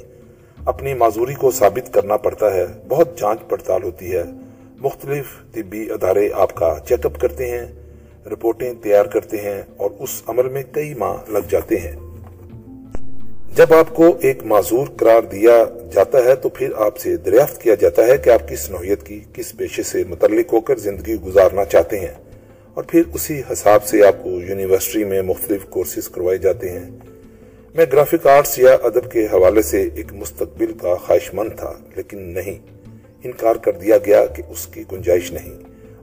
اپنی 0.65 0.95
معذوری 0.95 1.35
کو 1.35 1.51
ثابت 1.51 1.95
کرنا 1.95 2.17
پڑتا 2.17 2.55
ہے۔ 2.55 2.67
بہت 2.89 3.19
جانچ 3.19 3.39
پڑتال 3.49 3.83
ہوتی 3.83 4.15
ہے۔ 4.15 4.23
مختلف 4.81 5.25
طبی 5.53 5.91
ادارے 5.91 6.29
آپ 6.33 6.55
کا 6.55 6.77
چیک 6.89 7.07
اپ 7.07 7.21
کرتے 7.21 7.51
ہیں، 7.51 7.67
رپورٹیں 8.27 8.75
تیار 8.83 9.05
کرتے 9.05 9.37
ہیں 9.37 9.63
اور 9.77 9.91
اس 9.99 10.23
عمل 10.27 10.49
میں 10.49 10.63
کئی 10.73 10.95
ماہ 10.95 11.31
لگ 11.31 11.39
جاتے 11.51 11.77
ہیں۔ 11.77 11.97
جب 13.55 13.75
آپ 13.75 13.95
کو 13.95 14.17
ایک 14.21 14.45
معذور 14.45 14.87
قرار 14.97 15.23
دیا 15.23 15.65
جاتا 15.93 16.25
ہے 16.25 16.35
تو 16.35 16.49
پھر 16.49 16.73
آپ 16.77 16.99
سے 16.99 17.17
دریافت 17.17 17.63
کیا 17.63 17.75
جاتا 17.75 18.07
ہے 18.07 18.19
کہ 18.19 18.31
آپ 18.31 18.49
کس 18.49 18.71
نوعیت 18.71 19.03
کی، 19.03 19.21
کس 19.33 19.57
پیشے 19.57 19.83
سے 19.83 20.05
متعلق 20.09 20.53
ہو 20.53 20.61
کر 20.61 20.77
زندگی 20.77 21.15
گزارنا 21.15 21.65
چاہتے 21.65 22.01
ہیں۔ 22.01 22.15
اور 22.75 22.85
پھر 22.89 23.03
اسی 23.15 23.43
حساب 23.53 23.85
سے 23.85 24.07
آپ 24.07 24.23
کو 24.23 24.31
یونیورسٹی 24.31 25.05
میں 25.05 25.23
مختلف 25.23 25.65
کورسز 25.65 26.09
کروائے 26.09 26.39
جاتے 26.39 26.71
ہیں۔ 26.71 26.91
میں 27.75 27.87
گرافک 27.93 28.27
آرٹس 28.27 28.59
یا 28.59 28.77
ادب 28.83 29.11
کے 29.11 29.25
حوالے 29.25 29.63
سے 29.63 29.89
ایک 29.95 30.13
مستقبل 30.13 30.73
کا 30.73 30.95
خواہش 30.95 31.35
مند 31.35 31.49
تھا، 31.57 31.73
لیکن 31.97 32.19
نہیں۔ 32.19 32.59
انکار 33.25 33.57
کر 33.57 33.73
دیا 33.73 33.99
گیا 34.07 34.27
کہ 34.27 34.43
اس 34.49 34.67
کی 34.67 34.85
گنجائش 34.93 35.33
نہیں۔ 35.33 35.53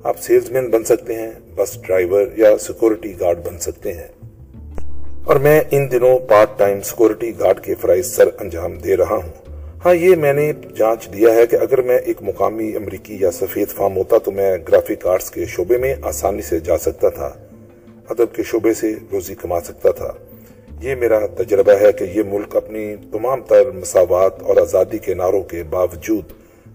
آپ 0.04 0.20
سیلز 0.22 0.52
مین 0.52 0.70
بن 0.70 0.84
سکتے 0.84 1.14
ہیں، 1.14 1.32
بس 1.56 1.78
ڈرائیور 1.88 2.26
یا 2.36 2.58
سیکورٹی 2.58 3.20
گارڈ 3.20 3.38
بن 3.38 3.60
سکتے 3.60 3.94
ہیں۔ 3.94 4.08
اور 5.24 5.36
میں 5.36 5.62
ان 5.72 5.92
دنوں 5.92 6.20
پارٹ 6.20 6.50
ٹائم 6.58 6.82
سیکورٹی 6.82 7.40
گارڈ 7.40 7.60
کے 7.60 7.76
فرائض 7.82 8.06
سر 8.16 8.30
انجام 8.40 8.74
دے 8.74 8.98
رہا 8.98 9.16
ہوں۔ 9.16 9.58
ہاں 9.86 9.96
یہ 9.96 10.16
میں 10.16 10.34
نے 10.34 10.54
جانچ 10.78 11.14
دیا 11.14 11.34
ہے 11.34 11.48
کہ 11.48 11.56
اگر 11.56 11.82
میں 11.82 11.98
ایک 11.98 12.18
مقامی 12.22 12.76
امریکی 12.76 13.18
یا 13.20 13.32
سفید 13.32 13.68
فارم 13.68 13.98
ہوتا 13.98 14.18
تو 14.18 14.32
میں 14.32 14.58
گرافک 14.58 15.08
آرٹس 15.08 15.32
کے 15.32 15.46
شعبے 15.46 15.78
میں 15.78 15.96
آسانی 16.02 16.42
سے 16.42 16.60
جا 16.60 16.78
سکتا 16.78 17.10
تھا۔ 17.10 17.34
ادب 18.10 18.36
کے 18.36 18.44
شعبے 18.44 18.74
سے 18.74 18.94
روزی 19.12 19.36
کما 19.36 19.60
سکتا 19.62 19.92
تھا۔ 19.92 20.14
یہ 20.82 20.96
میرا 20.96 21.20
تجربہ 21.26 21.72
ہے 21.82 21.92
کہ 21.92 22.04
یہ 22.04 22.24
ملک 22.24 22.56
اپنی 22.56 22.96
تمام 23.12 23.42
تر 23.42 23.72
مساوات 23.72 24.42
اور 24.42 24.58
آزادی 24.58 24.98
کے 24.98 25.14
نعروں 25.14 25.44
کے 25.44 25.64
باوجود 25.64 26.24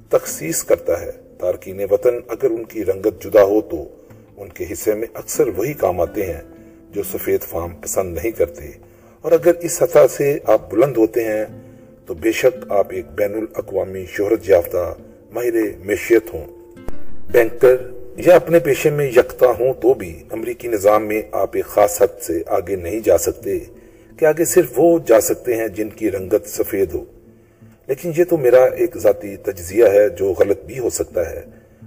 تخصیص 0.08 0.64
کرتا 0.64 1.00
ہے۔ 1.00 1.10
تارکین 1.38 1.80
وطن 1.90 2.14
اگر 2.28 2.50
ان 2.50 2.64
کی 2.64 2.84
رنگت 2.84 3.24
جدا 3.24 3.42
ہو 3.42 3.60
تو 3.60 3.88
ان 4.36 4.48
کے 4.48 4.64
حصے 4.72 4.94
میں 4.94 5.06
اکثر 5.14 5.48
وہی 5.48 5.72
کام 5.72 6.00
آتے 6.00 6.26
ہیں 6.26 6.40
جو 6.90 7.02
سفید 7.02 7.40
فارم 7.40 7.70
پسند 7.80 8.14
نہیں 8.14 8.30
کرتے۔ 8.30 8.64
اور 9.20 9.32
اگر 9.32 9.52
اس 9.60 9.72
سطح 9.72 10.06
سے 10.10 10.38
آپ 10.44 10.70
بلند 10.70 10.96
ہوتے 10.96 11.24
ہیں، 11.24 11.44
تو 12.06 12.14
بے 12.14 12.32
شک 12.32 12.72
آپ 12.72 12.86
ایک 12.90 13.06
بین 13.14 13.34
الاقوامی 13.34 14.06
شہرت 14.06 14.50
یافتہ 14.50 14.94
ماہر 15.32 15.52
معیشت 15.84 16.34
ہوں۔ 16.34 16.44
بینکر 17.32 17.76
یا 18.16 18.36
اپنے 18.36 18.58
پیشے 18.58 18.90
میں 18.90 19.10
یکتا 19.10 19.46
ہوں 19.46 19.72
تو 19.82 19.94
بھی 19.94 20.22
امریکی 20.30 20.68
نظام 20.68 21.06
میں 21.06 21.22
آپ 21.32 21.50
ایک 21.52 21.64
خاص 21.64 22.02
حد 22.02 22.22
سے 22.22 22.42
آگے 22.46 22.76
نہیں 22.76 23.00
جا 23.00 23.18
سکتے۔ 23.18 23.58
کہ 24.18 24.24
آگے 24.24 24.44
صرف 24.44 24.72
وہ 24.76 24.98
جا 25.06 25.20
سکتے 25.20 25.56
ہیں 25.56 25.68
جن 25.68 25.88
کی 25.88 26.10
رنگت 26.10 26.46
سفید 26.46 26.94
ہو۔ 26.94 27.04
لیکن 27.86 28.12
یہ 28.16 28.24
تو 28.24 28.36
میرا 28.36 28.64
ایک 28.64 28.96
ذاتی 28.96 29.36
تجزیہ 29.36 29.84
ہے 29.84 30.08
جو 30.08 30.34
غلط 30.38 30.64
بھی 30.64 30.78
ہو 30.78 30.90
سکتا 30.90 31.30
ہے، 31.30 31.42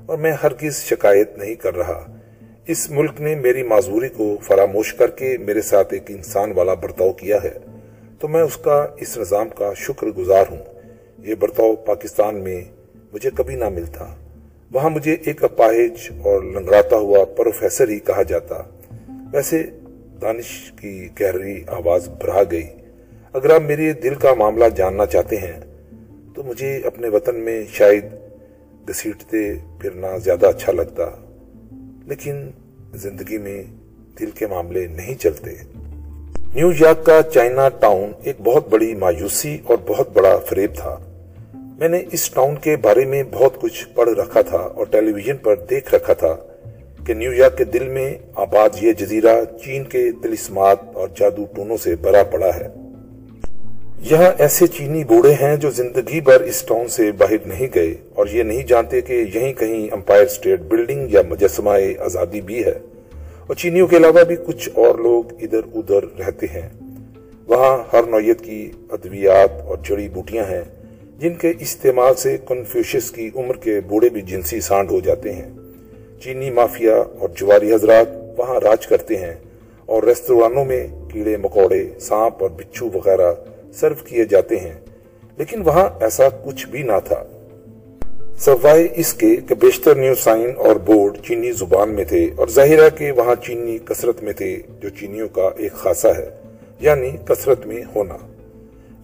اور 0.05 0.17
میں 0.17 0.31
ہر 0.31 0.69
شکایت 0.71 1.37
نہیں 1.37 1.55
کر 1.55 1.75
رہا۔ 1.77 2.17
اس 2.67 2.89
ملک 2.89 3.21
نے 3.21 3.35
میری 3.35 3.63
معذوری 3.63 4.09
کو 4.09 4.37
فراموش 4.41 4.93
کر 4.93 5.09
کے 5.09 5.37
میرے 5.37 5.61
ساتھ 5.61 5.93
ایک 5.93 6.03
انسان 6.07 6.51
والا 6.51 6.73
برتاؤ 6.73 7.11
کیا 7.11 7.37
ہے۔ 7.43 7.53
تو 8.19 8.27
میں 8.27 8.41
اس 8.41 8.57
کا 8.57 8.87
اس 8.97 9.17
نظام 9.17 9.49
کا 9.49 9.73
شکر 9.75 10.07
گزار 10.07 10.45
ہوں۔ 10.51 10.63
یہ 11.17 11.35
برتاؤ 11.35 11.75
پاکستان 11.75 12.35
میں 12.35 12.63
مجھے 13.13 13.29
کبھی 13.35 13.55
نہ 13.55 13.69
ملتا۔ 13.69 14.15
وہاں 14.71 14.89
مجھے 14.89 15.15
ایک 15.25 15.43
اپاہج 15.43 16.11
اور 16.23 16.41
لنگڑاتا 16.43 16.95
ہوا 16.95 17.25
پروفیسر 17.25 17.89
ہی 17.89 17.99
کہا 17.99 18.23
جاتا۔ 18.23 18.61
ویسے 19.33 19.63
دانش 20.21 20.71
کی 20.82 21.08
گہری 21.21 21.63
آواز 21.67 22.10
بھرا 22.10 22.43
گئی۔ 22.51 22.67
اگر 23.34 23.49
آپ 23.49 23.62
میرے 23.62 23.93
دل 23.93 24.15
کا 24.15 24.34
معاملہ 24.34 24.65
جاننا 24.75 25.06
چاہتے 25.06 25.38
ہیں، 25.38 25.60
تو 26.36 26.43
مجھے 26.43 26.82
اپنے 26.86 27.10
وطن 27.10 27.36
میں 27.36 27.63
شاید 27.73 28.06
گسیٹتے 28.89 29.53
پھرنا 29.80 30.17
زیادہ 30.17 30.45
اچھا 30.45 30.71
لگتا۔ 30.71 31.03
لیکن 32.06 32.51
زندگی 32.93 33.38
میں 33.38 33.63
دل 34.19 34.32
کے 34.32 34.47
معاملے 34.47 34.88
نہیں 34.88 35.15
چلتے۔ 35.15 35.51
نیو 36.56 36.71
یارک 36.80 37.06
کا 37.06 37.21
چائنا 37.34 37.69
ٹاؤن 37.69 38.12
ایک 38.23 38.36
بہت 38.43 38.69
بڑی 38.69 38.95
مایوسی 38.95 39.58
اور 39.63 39.77
بہت 39.88 40.10
بڑا 40.13 40.38
فریب 40.38 40.71
تھا۔ 40.75 40.99
میں 41.53 41.88
نے 41.88 42.03
اس 42.12 42.30
ٹاؤن 42.30 42.56
کے 42.56 42.75
بارے 42.75 43.06
میں 43.06 43.23
بہت 43.32 43.62
کچھ 43.62 43.88
پڑھ 43.95 44.10
رکھا 44.10 44.41
تھا 44.41 44.58
اور 44.58 44.86
ٹیلی 44.86 45.13
ویژن 45.13 45.38
پر 45.38 45.56
دیکھ 45.56 45.95
رکھا 45.95 46.13
تھا۔ 46.13 46.38
کہ 47.07 47.13
نیو 47.13 47.33
یارک 47.33 47.57
کے 47.57 47.63
دل 47.63 47.87
میں 47.87 48.13
آباد 48.35 48.69
یہ 48.81 48.93
جزیرہ 48.93 49.43
چین 49.63 49.83
کے 49.83 50.11
تلسمات 50.23 50.77
اور 50.93 51.07
جادو 51.15 51.45
ٹونوں 51.55 51.77
سے 51.77 51.95
بھرا 51.95 52.23
پڑا 52.23 52.55
ہے۔ 52.55 52.67
یہاں 54.11 54.31
ایسے 54.37 54.67
چینی 54.67 55.03
بوڑھے 55.03 55.33
ہیں 55.33 55.55
جو 55.55 55.69
زندگی 55.69 56.21
بھر 56.21 56.41
اس 56.41 56.63
ٹاؤن 56.63 56.87
سے 56.87 57.11
باہر 57.11 57.47
نہیں 57.47 57.67
گئے 57.75 57.95
اور 58.13 58.27
یہ 58.31 58.43
نہیں 58.43 58.63
جانتے 58.63 59.01
کہ 59.01 59.13
یہیں 59.33 59.53
کہیں 59.53 59.93
امپائر 59.93 60.23
اسٹیٹ 60.23 60.59
بلڈنگ 60.59 61.13
یا 61.13 61.21
مجسمہ 61.29 61.71
آزادی 61.99 62.41
بھی 62.41 62.65
ہے۔ 62.65 62.79
اور 63.47 63.55
چینیوں 63.55 63.87
کے 63.87 63.97
علاوہ 63.97 64.23
بھی 64.23 64.35
کچھ 64.45 64.69
اور 64.73 64.99
لوگ 64.99 65.23
ادھر 65.41 65.61
ادھر 65.75 66.03
رہتے 66.19 66.45
ہیں۔ 66.53 66.69
وہاں 67.47 67.77
ہر 67.93 68.03
نوعیت 68.03 68.41
کی 68.41 68.71
ادویات 68.91 69.61
اور 69.61 69.77
جڑی 69.83 70.09
بوٹیاں 70.09 70.45
ہیں 70.45 70.63
جن 71.19 71.33
کے 71.33 71.53
استعمال 71.59 72.15
سے 72.15 72.37
کنفیوشس 72.47 73.11
کی 73.11 73.29
عمر 73.35 73.55
کے 73.55 73.81
بوڑھے 73.87 74.09
بھی 74.09 74.21
جنسی 74.21 74.61
سانڈ 74.61 74.91
ہو 74.91 74.99
جاتے 74.99 75.33
ہیں۔ 75.33 75.49
چینی 76.23 76.49
مافیا 76.49 76.95
اور 76.95 77.30
جواری 77.36 77.73
حضرات 77.73 78.08
وہاں 78.38 78.60
راج 78.60 78.88
کرتے 78.88 79.15
ہیں 79.15 79.36
اور 79.86 80.03
ریستورانوں 80.03 80.65
میں 80.65 80.88
کیڑے، 81.13 81.38
مکوڑے، 81.38 81.88
سانپ 81.99 82.34
اور 82.39 82.49
بچھو 82.49 82.89
وغیرہ 82.93 83.34
سرو 83.73 83.95
کیے 84.06 84.25
جاتے 84.25 84.56
ہیں۔ 84.56 84.73
لیکن 85.38 85.62
وہاں 85.62 85.89
ایسا 85.99 86.30
کچھ 86.30 86.67
بھی 86.67 86.84
نہ 86.84 86.91
تھا۔ 87.06 87.23
سوائے 88.38 88.88
اس 88.95 89.13
کے 89.13 89.36
کہ 89.36 89.56
بیشتر 89.56 89.95
نیو 89.95 90.15
سائن 90.15 90.51
اور 90.58 90.75
بورڈ 90.75 91.17
چینی 91.27 91.51
زبان 91.51 91.89
میں 91.89 92.06
تھے 92.06 92.30
اور 92.36 92.47
ظاہرہ 92.47 92.89
کہ 92.89 93.12
وہاں 93.12 93.36
چینی 93.43 93.77
کثرت 93.86 94.23
میں 94.23 94.34
تھے، 94.34 94.62
جو 94.82 94.89
چینیوں 94.89 95.27
کا 95.30 95.49
ایک 95.58 95.71
خاصہ 95.71 96.08
ہے 96.08 96.30
یعنی 96.80 97.12
کثرت 97.25 97.65
میں 97.65 97.82
ہونا۔ 97.95 98.17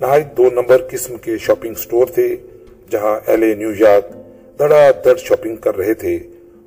نہایت 0.02 0.38
دو 0.38 0.50
نمبر 0.54 0.82
قسم 0.90 1.18
کے 1.18 1.38
شاپنگ 1.38 1.74
سٹور 1.74 2.06
تھے، 2.06 2.36
جہاں 2.90 3.20
ایل 3.28 3.44
اے 3.44 3.54
نیو 3.54 3.72
یارک 3.80 4.14
دڑا 4.60 4.92
دڑ 5.06 5.16
شاپنگ 5.18 5.56
کر 5.56 5.78
رہے 5.78 5.94
تھے۔ 5.94 6.20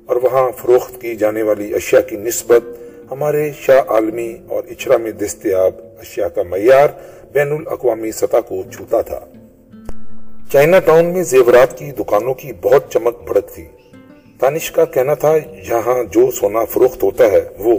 اور 0.07 0.15
وہاں 0.15 0.51
فروخت 0.57 1.01
کی 1.01 1.15
جانے 1.15 1.41
والی 1.41 1.73
اشیاء 1.73 2.01
کی 2.01 2.15
نسبت 2.15 2.63
ہمارے 3.11 3.51
شاہ 3.59 3.81
عالمی 3.87 4.37
اور 4.47 4.63
اچرا 4.69 4.97
میں 4.97 5.11
دستیاب 5.11 5.71
اشیاء 5.99 6.27
کا 6.27 6.43
معیار 6.43 6.87
بین 7.31 7.51
الاقوامی 7.51 8.11
سطح 8.11 8.37
کو 8.47 8.63
چھوتا 8.73 9.01
تھا۔ 9.01 9.19
چائنا 10.51 10.79
ٹاؤن 10.79 11.05
میں 11.05 11.23
زیورات 11.23 11.77
کی 11.77 11.91
دکانوں 11.91 12.33
کی 12.33 12.51
بہت 12.61 12.91
چمک 12.91 13.23
بھڑک 13.23 13.49
تھی۔ 13.49 13.65
تانش 14.39 14.71
کا 14.71 14.85
کہنا 14.85 15.13
تھا 15.13 15.35
یہاں 15.71 16.03
جو 16.03 16.31
سونا 16.31 16.65
فروخت 16.65 17.03
ہوتا 17.03 17.23
ہے، 17.25 17.41
وہ 17.59 17.75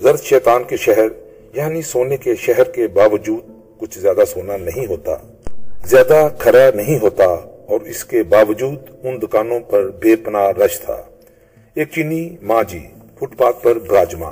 زرد 0.00 0.20
شیطان 0.20 0.64
کے 0.64 0.76
شہر 0.76 1.06
یعنی 1.54 1.82
سونے 1.82 2.16
کے 2.16 2.34
شہر 2.34 2.64
کے 2.64 2.86
باوجود 2.86 3.40
کچھ 3.78 3.98
زیادہ 3.98 4.24
سونا 4.28 4.56
نہیں 4.56 4.86
ہوتا۔ 4.86 5.14
زیادہ 5.84 6.28
کھرا 6.38 6.70
نہیں 6.74 6.98
ہوتا 6.98 7.24
اور 7.66 7.80
اس 7.80 8.04
کے 8.04 8.22
باوجود 8.22 8.78
ان 9.02 9.22
دکانوں 9.22 9.60
پر 9.60 9.88
بے 9.88 10.16
پناہ 10.16 10.50
رش 10.50 10.80
تھا۔ 10.80 11.02
ایک 11.78 11.90
چینی 11.90 12.36
ماں 12.42 12.62
جی 12.68 12.78
فٹ 13.18 13.38
پاتھ 13.38 13.62
پر 13.62 13.78
براجما۔ 13.78 14.30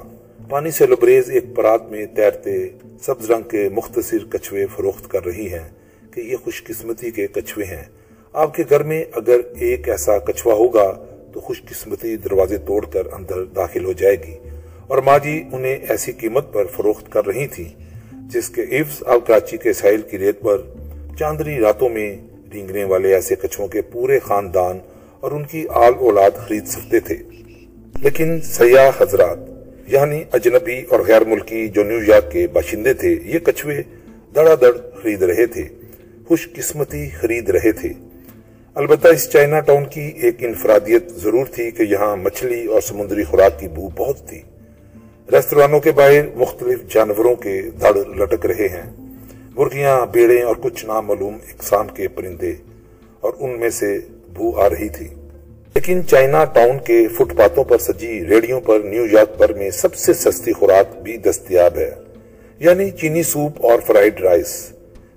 پانی 0.48 0.70
سے 0.70 0.87
لبریز 0.87 1.30
ایک 1.30 1.44
پرات 1.54 1.90
میں 1.90 2.06
تیرتے 2.06 2.68
سبز 3.02 3.30
رنگ 3.30 3.42
کے 3.42 3.68
مختصر 3.68 4.18
کچھوے 4.32 4.66
فروخت 4.66 5.11
کر 5.11 5.26
رہی 5.26 5.52
ہیں 5.52 5.68
کہ 6.14 6.20
یہ 6.20 6.37
خوش 6.37 6.64
قسمتی 6.64 7.11
کے 7.11 7.26
کچھوے 7.26 7.64
ہیں۔ 7.64 7.85
آپ 8.32 8.54
کے 8.54 8.64
گھر 8.70 8.82
میں 8.82 9.04
اگر 9.12 9.40
ایک 9.59 9.88
ایسا 9.88 10.18
کچھوا 10.18 10.54
ہوگا 10.54 11.04
تو 11.32 11.40
خوش 11.40 11.62
قسمتی 11.62 12.16
دروازے 12.16 12.56
توڑ 12.56 12.87
کر 12.87 13.06
اندر 13.12 13.44
داخل 13.44 13.85
ہو 13.85 13.92
جائے 13.92 14.16
گی۔ 14.22 14.35
اور 14.87 14.98
ماں 14.98 15.18
جی 15.18 15.44
انہیں 15.52 15.76
ایسی 15.88 16.12
قیمت 16.12 16.52
پر 16.52 16.64
فروخت 16.66 17.12
کر 17.12 17.26
رہی 17.26 17.46
تھی، 17.46 17.68
جس 18.12 18.48
کے 18.48 18.62
عفظ 18.62 19.02
اب 19.06 19.26
کراچی 19.26 19.56
کے 19.56 19.72
ساحل 19.72 20.02
کی 20.02 20.18
ریت 20.18 20.40
پر 20.40 20.59
چاندنی 21.18 21.61
راتوں 21.61 21.88
میں 21.88 22.16
ڈینگنے 22.48 22.85
والے 22.85 23.14
ایسے 23.14 23.35
کچھوں 23.35 23.68
کے 23.68 23.82
پورے 23.82 24.18
خاندان 24.18 24.78
اور 25.20 25.32
ان 25.32 25.44
کی 25.44 25.64
آل 25.68 25.92
اولاد 25.98 26.30
خرید 26.37 26.66
سکتے 26.66 27.00
تھے۔ 27.00 27.16
لیکن 28.02 28.40
سیاح 28.40 28.90
حضرات 29.00 29.38
یعنی 29.87 30.24
اجنبی 30.32 30.82
اور 30.88 31.00
غیر 31.00 31.24
ملکی 31.24 31.68
جو 31.68 31.85
نیو 31.85 31.98
یارک 32.06 32.30
کے 32.30 32.46
باشندے 32.46 32.94
تھے، 32.94 33.18
یہ 33.24 33.38
کچھوے 33.38 33.82
دڑا 34.35 34.54
دڑ 34.61 34.72
خرید 35.02 35.22
رہے 35.22 35.46
تھے، 35.46 35.64
خوش 36.28 36.48
قسمتی 36.52 37.09
خرید 37.09 37.50
رہے 37.50 37.72
تھے۔ 37.72 37.92
البتہ 38.74 39.09
اس 39.09 39.30
چائنا 39.30 39.61
ٹاؤن 39.61 39.85
کی 39.85 40.00
ایک 40.00 40.37
انفرادیت 40.38 41.11
ضرور 41.11 41.46
تھی 41.46 41.70
کہ 41.70 41.82
یہاں 41.82 42.16
مچھلی 42.16 42.66
اور 42.66 42.80
سمندری 42.80 43.24
خوراک 43.24 43.61
کی 43.61 43.68
بو 43.68 43.88
بہت 43.96 44.28
تھی۔ 44.28 44.42
ریستورانوں 45.32 45.80
کے 45.80 45.92
باہر 45.92 46.22
مختلف 46.35 46.94
جانوروں 46.94 47.35
کے 47.35 47.62
دڑ 47.80 47.94
لٹک 48.16 48.46
رہے 48.46 48.68
ہیں۔ 48.68 48.92
مرغیاں، 49.56 50.06
بیڑے 50.12 50.42
اور 50.42 50.56
کچھ 50.61 50.87
نامعلوم 50.87 51.35
اقسام 51.35 51.88
کے 51.88 52.09
پرندے 52.09 52.52
اور 53.20 53.32
ان 53.38 53.61
میں 53.61 53.70
سے 53.70 53.98
بو 54.35 54.61
آ 54.61 54.68
رہی 54.68 54.88
تھی۔ 54.88 55.09
لیکن 55.76 56.00
چائنا 56.06 56.44
ٹاؤن 56.44 56.78
کے 56.78 57.08
فٹ 57.08 57.36
پاتوں 57.36 57.64
پر 57.64 57.78
سجی 57.78 58.24
ریڈیوں 58.28 58.60
پر 58.60 58.80
نیو 58.80 59.06
یارک 59.06 59.38
پر 59.38 59.52
میں 59.52 59.70
سب 59.70 59.94
سے 59.94 60.12
سستی 60.12 60.52
خوراک 60.52 61.02
بھی 61.02 61.16
دستیاب 61.16 61.76
ہے 61.78 61.90
یعنی 62.58 62.90
چینی 62.90 63.22
سوپ 63.22 63.66
اور 63.66 63.78
فرائیڈ 63.86 64.20
رائس۔ 64.20 64.72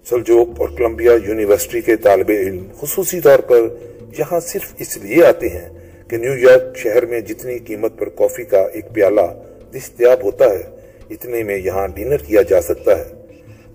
سلجوک 0.09 0.49
اور 0.57 0.69
کولمبیا 0.69 1.11
یونیورسٹی 1.27 1.81
کے 1.81 1.95
طالب 1.95 2.29
علم 2.29 2.65
خصوصی 2.79 3.19
طور 3.19 3.39
پر 3.39 3.61
یہاں 4.17 4.39
صرف 4.39 4.73
اس 4.79 4.97
لیے 4.97 5.25
آتے 5.25 5.49
ہیں 5.49 5.69
کہ 6.07 6.17
نیو 6.17 6.37
یارک 6.37 6.77
شہر 6.77 7.05
میں 7.05 7.19
جتنی 7.19 7.57
قیمت 7.59 7.97
پر 7.97 8.09
کافی 8.09 8.43
کا 8.43 8.61
ایک 8.73 8.93
پیالہ 8.93 9.27
دستیاب 9.73 10.23
ہوتا 10.23 10.45
ہے، 10.45 10.61
اتنے 11.09 11.43
میں 11.43 11.57
یہاں 11.57 11.87
ڈنر 11.87 12.17
کیا 12.17 12.41
جا 12.41 12.61
سکتا 12.61 12.99
ہے۔ 12.99 13.03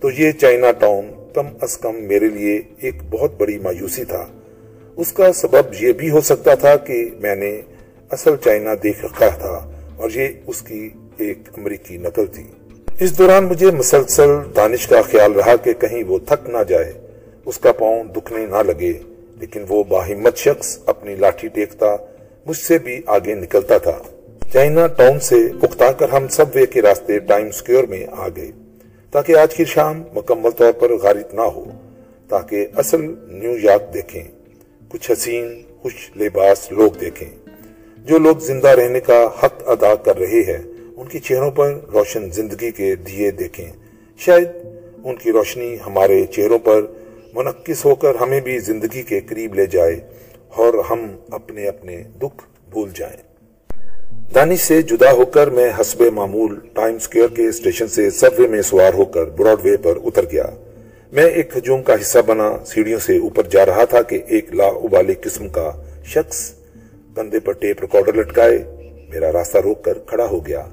تو 0.01 0.11
یہ 0.11 0.33
چائنا 0.33 0.73
ٹاؤن 0.73 1.11
کم 1.35 1.47
از 1.61 1.79
کم 1.79 1.97
میرے 2.03 2.29
لیے 2.29 2.63
ایک 2.81 2.95
بہت 3.11 3.33
بڑی 3.39 3.59
مایوسی 3.59 4.05
تھا۔ 4.05 4.27
اس 4.97 5.13
کا 5.13 5.33
سبب 5.33 5.73
یہ 5.81 5.93
بھی 5.93 6.11
ہو 6.11 6.21
سکتا 6.21 6.55
تھا 6.55 6.77
کہ 6.77 7.05
میں 7.21 7.35
نے 7.37 7.51
اصل 8.11 8.37
چائنا 8.45 8.75
دیکھ 8.83 9.05
رکھا 9.05 9.29
تھا 9.29 9.55
اور 9.97 10.11
یہ 10.11 10.29
اس 10.47 10.61
کی 10.63 10.89
ایک 11.17 11.49
امریکی 11.57 11.97
نقل 11.97 12.27
تھی۔ 12.27 12.45
اس 13.01 13.19
دوران 13.19 13.45
مجھے 13.45 13.71
مسلسل 13.71 14.31
دانش 14.57 14.87
کا 14.87 15.03
خیال 15.03 15.33
رہا 15.33 15.57
کہ 15.57 15.73
کہیں 15.73 16.03
وہ 16.05 16.19
تھک 16.19 16.49
نہ 16.51 16.63
جائے، 16.69 16.93
اس 17.45 17.59
کا 17.59 17.73
پاؤں 17.73 18.05
دکھنے 18.05 18.47
نہ 18.47 18.63
لگے، 18.63 18.93
لیکن 19.41 19.65
وہ 19.69 19.83
باہمت 19.85 20.37
شخص 20.37 20.79
اپنی 20.87 21.15
لاٹھی 21.15 21.49
ٹیکتا 21.49 21.97
مجھ 22.47 22.57
سے 22.57 22.79
بھی 22.79 23.01
آگے 23.07 23.35
نکلتا 23.35 23.79
تھا۔ 23.79 23.99
چائنا 24.53 24.87
ٹاؤن 24.87 25.19
سے 25.21 25.37
اکتا 25.63 25.91
کر 25.93 26.09
ہم 26.09 26.29
سب 26.29 26.55
وے 26.55 26.67
کے 26.67 26.83
راستے 26.83 27.19
ٹائم 27.19 27.51
سکیور 27.51 27.85
میں 27.85 28.05
آ 28.11 28.29
گئے، 28.37 28.51
تاکہ 29.13 29.37
آج 29.37 29.55
کی 29.55 29.65
شام 29.65 30.03
مکمل 30.15 30.51
طور 30.51 30.73
پر 30.73 30.93
غارت 31.03 31.35
نہ 31.35 31.49
ہو، 31.55 31.65
تاکہ 32.29 32.67
اصل 32.77 33.01
نیو 33.29 33.57
یارک 33.59 33.93
دیکھیں۔ 33.95 34.25
کچھ 34.95 35.13
حسین 35.13 35.63
خوش 35.83 36.11
لباس 36.17 36.73
لوگ 36.73 36.91
دیکھیں۔ 36.93 37.29
جو 38.05 38.19
لوگ 38.19 38.37
زندہ 38.37 38.69
رہنے 38.69 39.01
کا 39.01 39.29
حق 39.43 39.69
ادا 39.69 39.95
کر 39.95 40.19
رہے 40.19 40.41
ہیں، 40.41 40.63
ان 40.97 41.09
کی 41.09 41.19
چہروں 41.19 41.51
پر 41.51 41.75
روشن 41.93 42.31
زندگی 42.31 42.71
کے 42.71 42.95
دیے 42.95 43.31
دیکھیں۔ 43.31 43.73
شاید 44.19 44.49
ان 45.05 45.17
کی 45.17 45.33
روشنی 45.33 45.77
ہمارے 45.87 46.27
چہروں 46.27 46.59
پر 46.59 46.83
منقص 47.35 47.85
ہو 47.85 47.95
کر 47.95 48.15
ہمیں 48.15 48.41
بھی 48.41 48.59
زندگی 48.59 49.03
کے 49.03 49.21
قریب 49.21 49.55
لے 49.55 49.67
جائے 49.67 50.01
اور 50.49 50.75
ہم 50.91 51.17
اپنے 51.31 51.69
اپنے 51.69 52.03
دکھ 52.03 52.71
بھول 52.71 52.91
جائیں۔ 52.95 53.23
دانی 54.35 54.57
سے 54.57 54.83
جدا 54.83 55.13
ہو 55.13 55.25
کر 55.25 55.51
میں 55.51 55.71
حسب 55.81 56.03
معمول 56.03 56.59
ٹائم 56.75 56.99
سکیئر 56.99 57.29
کے 57.29 57.49
اسٹیشن 57.49 57.89
سے 57.89 58.11
سروے 58.11 58.49
میں 58.49 58.63
سوار 58.63 58.95
ہو 58.95 59.05
کر 59.05 59.25
براڈ 59.25 59.59
وے 59.65 59.77
پر 59.77 59.99
اتر 60.05 60.25
گیا۔ 60.33 60.47
میں 61.15 61.25
ایک 61.25 61.57
ہجوم 61.57 61.83
کا 61.83 61.95
حصہ 62.01 62.19
بنا 62.27 62.51
سیڑھیوں 62.67 62.99
سے 62.99 63.17
اوپر 63.19 63.43
جا 63.43 63.67
رہا 63.67 63.85
تھا 63.85 64.03
کہ 64.03 64.23
ایک 64.27 64.55
لا 64.55 64.67
ابالی 64.67 65.15
قسم 65.15 65.49
کا 65.49 65.71
شخص 66.05 66.55
کندھے 67.17 67.41
پر 67.41 67.53
ٹیپ 67.53 67.81
ریکارڈر 67.81 68.15
لٹکائے 68.15 68.59
میرا 69.11 69.33
راستہ 69.33 69.59
روک 69.59 69.85
کر 69.85 69.99
کھڑا 69.99 70.27
ہو 70.27 70.47
گیا 70.47 70.69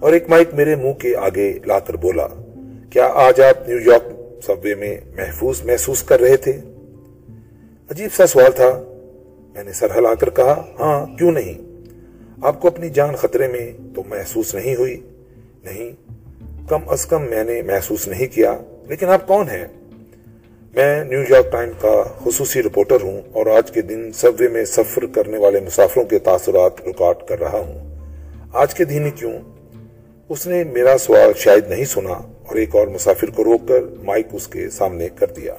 اور 0.00 0.12
ایک 0.12 0.28
مائک 0.28 0.54
میرے 0.54 0.74
منہ 0.74 0.92
کے 0.92 1.16
آگے 1.16 1.58
لا 1.66 1.78
کر 1.78 1.96
بولا، 1.96 2.26
کیا 2.90 3.06
آج 3.14 3.40
آپ 3.40 3.68
نیو 3.68 3.78
یارک 3.78 4.04
سب 4.44 4.64
وے 4.64 4.74
میں 4.74 4.96
محفوظ 5.16 5.62
محسوس 5.64 6.02
کر 6.02 6.20
رہے 6.20 6.36
تھے؟ 6.36 6.52
عجیب 7.90 8.14
سا 8.16 8.26
سوال 8.26 8.52
تھا۔ 8.52 8.82
میں 9.54 9.64
نے 9.64 9.72
سر 9.72 9.98
ہلا 9.98 10.14
کر 10.14 10.30
کہا 10.30 10.64
ہاں 10.80 11.06
کیوں 11.18 11.32
نہیں؟ 11.32 11.54
آپ 12.42 12.60
کو 12.60 12.68
اپنی 12.68 12.88
جان 12.88 13.14
خطرے 13.16 13.48
میں 13.48 13.72
تو 13.94 14.02
محسوس 14.08 14.54
نہیں 14.54 14.74
ہوئی؟ 14.74 15.00
نہیں، 15.64 15.92
کم 16.68 16.88
از 16.88 17.06
کم 17.06 17.22
میں 17.30 17.44
نے 17.44 17.62
محسوس 17.62 18.08
نہیں 18.08 18.26
کیا۔ 18.26 18.56
لیکن 18.88 19.06
آپ 19.08 19.26
کون 19.26 19.50
ہیں؟ 19.50 19.66
میں 20.74 21.04
نیو 21.04 21.20
یارک 21.28 21.52
ٹائم 21.52 21.70
کا 21.80 22.02
خصوصی 22.24 22.62
رپورٹر 22.62 23.02
ہوں 23.02 23.20
اور 23.32 23.46
آج 23.46 23.70
کے 23.70 23.82
دن 23.82 24.12
سبوے 24.12 24.48
میں 24.48 24.64
سفر 24.64 25.06
کرنے 25.06 25.38
والے 25.38 25.60
مسافروں 25.60 26.04
کے 26.04 26.18
تاثرات 26.18 26.86
ریکارڈ 26.86 27.28
کر 27.28 27.40
رہا 27.40 27.58
ہوں۔ 27.58 27.96
آج 28.52 28.74
کے 28.74 28.84
دن 28.84 29.10
کیوں؟ 29.10 29.32
اس 30.28 30.46
نے 30.46 30.64
میرا 30.64 30.98
سوال 30.98 31.32
شاید 31.36 31.68
نہیں 31.68 31.84
سنا 31.84 32.12
اور 32.12 32.54
ایک 32.54 32.76
اور 32.76 32.86
مسافر 32.86 33.30
کو 33.30 33.44
روک 33.44 33.68
کر 33.68 33.80
مائک 34.04 34.26
اس 34.32 34.48
کے 34.48 34.70
سامنے 34.70 35.08
کر 35.14 35.26
دیا۔ 35.26 35.54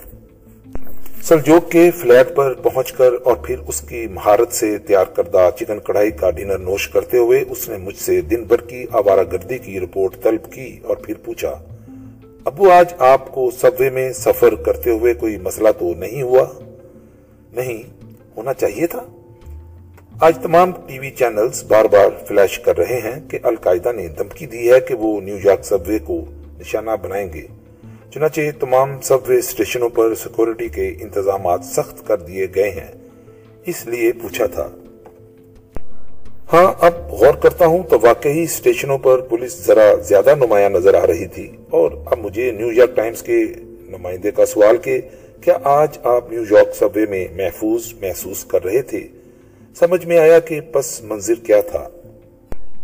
سلجوک 1.23 1.71
کے 1.71 1.91
فلیٹ 1.91 2.35
پر 2.35 2.53
پہنچ 2.53 2.91
کر 2.91 3.09
اور 3.23 3.35
پھر 3.35 3.55
اس 3.67 3.81
کی 3.81 4.07
مہارت 4.07 4.53
سے 4.53 4.77
تیار 4.77 5.05
کردہ 5.05 5.49
چکن 5.59 5.79
کڑھائی 5.79 6.11
کا 6.11 6.31
ڈنر 6.31 6.57
نوش 6.57 6.87
کرتے 6.87 7.17
ہوئے 7.17 7.43
اس 7.49 7.69
نے 7.69 7.77
مجھ 7.77 7.97
سے 7.97 8.21
دن 8.21 8.43
بھر 8.43 8.61
کی 8.61 8.85
آوارہ 8.91 9.23
گردی 9.31 9.57
کی 9.57 9.79
رپورٹ 9.79 10.23
طلب 10.23 10.53
کی 10.53 10.79
اور 10.83 10.97
پھر 10.97 11.13
پوچھا 11.25 11.63
ابو، 12.47 12.71
آج 12.71 12.93
آپ 12.99 13.31
کو 13.31 13.51
سبوے 13.51 13.89
میں 13.89 14.13
سفر 14.13 14.55
کرتے 14.55 14.89
ہوئے 14.89 15.13
کوئی 15.13 15.37
مسئلہ 15.37 15.69
تو 15.79 15.93
نہیں 15.93 16.21
ہوا؟ 16.21 16.45
نہیں، 17.53 17.83
ہونا 18.37 18.53
چاہیے 18.53 18.87
تھا۔ 18.87 19.03
آج 20.21 20.37
تمام 20.41 20.71
ٹی 20.87 20.99
وی 20.99 21.09
چینلز 21.09 21.63
بار 21.63 21.85
بار 21.85 22.25
فلیش 22.27 22.59
کر 22.59 22.77
رہے 22.77 22.99
ہیں 22.99 23.29
کہ 23.29 23.39
القاعدہ 23.43 23.91
نے 23.91 24.07
دھمکی 24.07 24.45
دی 24.45 24.71
ہے 24.71 24.79
کہ 24.79 24.95
وہ 24.95 25.21
نیو 25.21 25.37
یارک 25.43 25.65
سب 25.65 25.77
وے 25.87 25.99
کو 25.99 26.25
نشانہ 26.59 26.91
بنائیں 27.01 27.33
گے۔ 27.33 27.47
چنانچہ 28.13 28.41
تمام 28.59 29.01
سب 29.01 29.17
وے 29.27 29.37
اسٹیشنوں 29.37 29.89
پر 29.89 30.15
سیکورٹی 30.15 30.67
کے 30.67 30.95
انتظامات 30.99 31.65
سخت 31.65 32.07
کر 32.07 32.17
دیے 32.17 32.47
گئے 32.55 32.69
ہیں۔ 32.69 32.91
اس 33.65 33.85
لیے 33.85 34.11
پوچھا 34.11 34.45
تھا۔ 34.45 34.69
ہاں 36.53 36.73
اب 36.81 36.93
غور 37.11 37.33
کرتا 37.33 37.65
ہوں 37.65 37.83
تو 37.83 37.97
واقعی 38.01 38.43
اسٹیشنوں 38.43 38.97
پر 38.97 39.21
پولیس 39.21 39.65
ذرا 39.67 39.95
زیادہ 39.95 40.35
نمایاں 40.35 40.69
نظر 40.69 40.93
آ 40.93 41.07
رہی 41.07 41.27
تھی۔ 41.27 41.51
اور 41.69 41.91
اب 42.05 42.19
مجھے 42.19 42.51
نیو 42.51 42.71
یارک 42.71 42.95
ٹائمز 42.95 43.21
کے 43.21 43.45
نمائندے 43.79 44.31
کا 44.31 44.45
سوال 44.45 44.77
کہ 44.77 45.01
کیا 45.41 45.57
آج 45.63 45.97
آپ 46.03 46.31
نیو 46.31 46.43
یارک 46.51 46.75
سب 46.75 46.89
وے 46.95 47.05
میں 47.09 47.27
محفوظ 47.35 47.93
محسوس 48.01 48.45
کر 48.45 48.63
رہے 48.63 48.81
تھے؟ 48.81 49.07
سمجھ 49.79 50.05
میں 50.05 50.17
آیا 50.17 50.39
کہ 50.39 50.61
پس 50.61 51.03
منظر 51.03 51.33
کیا 51.45 51.61
تھا۔ 51.61 51.89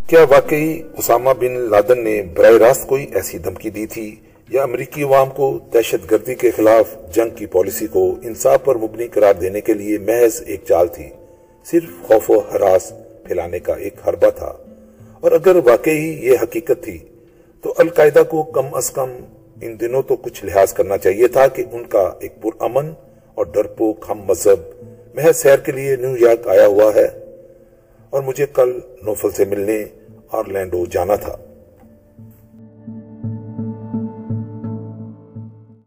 کیا 0.07 0.23
واقعی 0.29 0.81
اسامہ 0.97 1.29
بن 1.39 1.53
لادن 1.53 2.03
نے 2.03 2.21
براہ 2.21 2.57
راست 2.67 2.87
کوئی 2.87 3.07
ایسی 3.13 3.37
دھمکی 3.37 3.69
دی 3.69 3.85
تھی 3.85 4.15
یا 4.49 4.63
امریکی 4.63 5.03
عوام 5.03 5.29
کو 5.29 5.59
دہشت 5.73 6.11
گردی 6.11 6.35
کے 6.35 6.51
خلاف 6.51 7.15
جنگ 7.15 7.29
کی 7.35 7.45
پالیسی 7.45 7.87
کو 7.87 8.15
انصاف 8.23 8.63
پر 8.63 8.75
مبنی 8.75 9.07
قرار 9.07 9.33
دینے 9.33 9.61
کے 9.61 9.73
لیے 9.73 9.97
محض 9.97 10.43
ایک 10.45 10.61
چال 10.67 10.87
تھی؟ 10.87 11.09
صرف 11.65 12.07
خوف 12.07 12.31
و 12.31 12.39
حراس 12.39 12.93
پھیلانے 13.23 13.59
کا 13.59 13.73
ایک 13.73 13.93
حربہ 14.07 14.29
تھا۔ 14.29 14.53
اور 15.19 15.31
اگر 15.31 15.55
واقعی 15.55 16.17
یہ 16.21 16.37
حقیقت 16.41 16.83
تھی، 16.83 16.97
تو 17.61 17.73
القاعدہ 17.77 18.23
کو 18.29 18.43
کم 18.43 18.65
از 18.73 18.91
کم 18.91 19.09
ان 19.61 19.79
دنوں 19.79 20.01
تو 20.01 20.15
کچھ 20.15 20.45
لحاظ 20.45 20.73
کرنا 20.73 20.97
چاہیے 20.97 21.27
تھا 21.27 21.47
کہ 21.47 21.63
ان 21.71 21.85
کا 21.85 22.11
ایک 22.19 22.41
پرامن 22.41 22.93
اور 23.35 23.45
ڈرپوک 23.45 24.05
ہم 24.09 24.21
مذہب 24.21 24.83
محض 25.13 25.35
سیر 25.35 25.57
کے 25.57 25.71
لیے 25.71 25.95
نیو 25.95 26.17
یارک 26.17 26.47
آیا 26.47 26.65
ہوا 26.65 26.91
ہے۔ 26.95 27.07
اور 28.09 28.23
مجھے 28.23 28.45
کل 28.53 28.79
نوفل 29.01 29.31
سے 29.31 29.45
ملنے 29.45 29.85
آرلینڈو 30.31 30.85
جانا 30.85 31.15
تھا۔ 31.15 31.37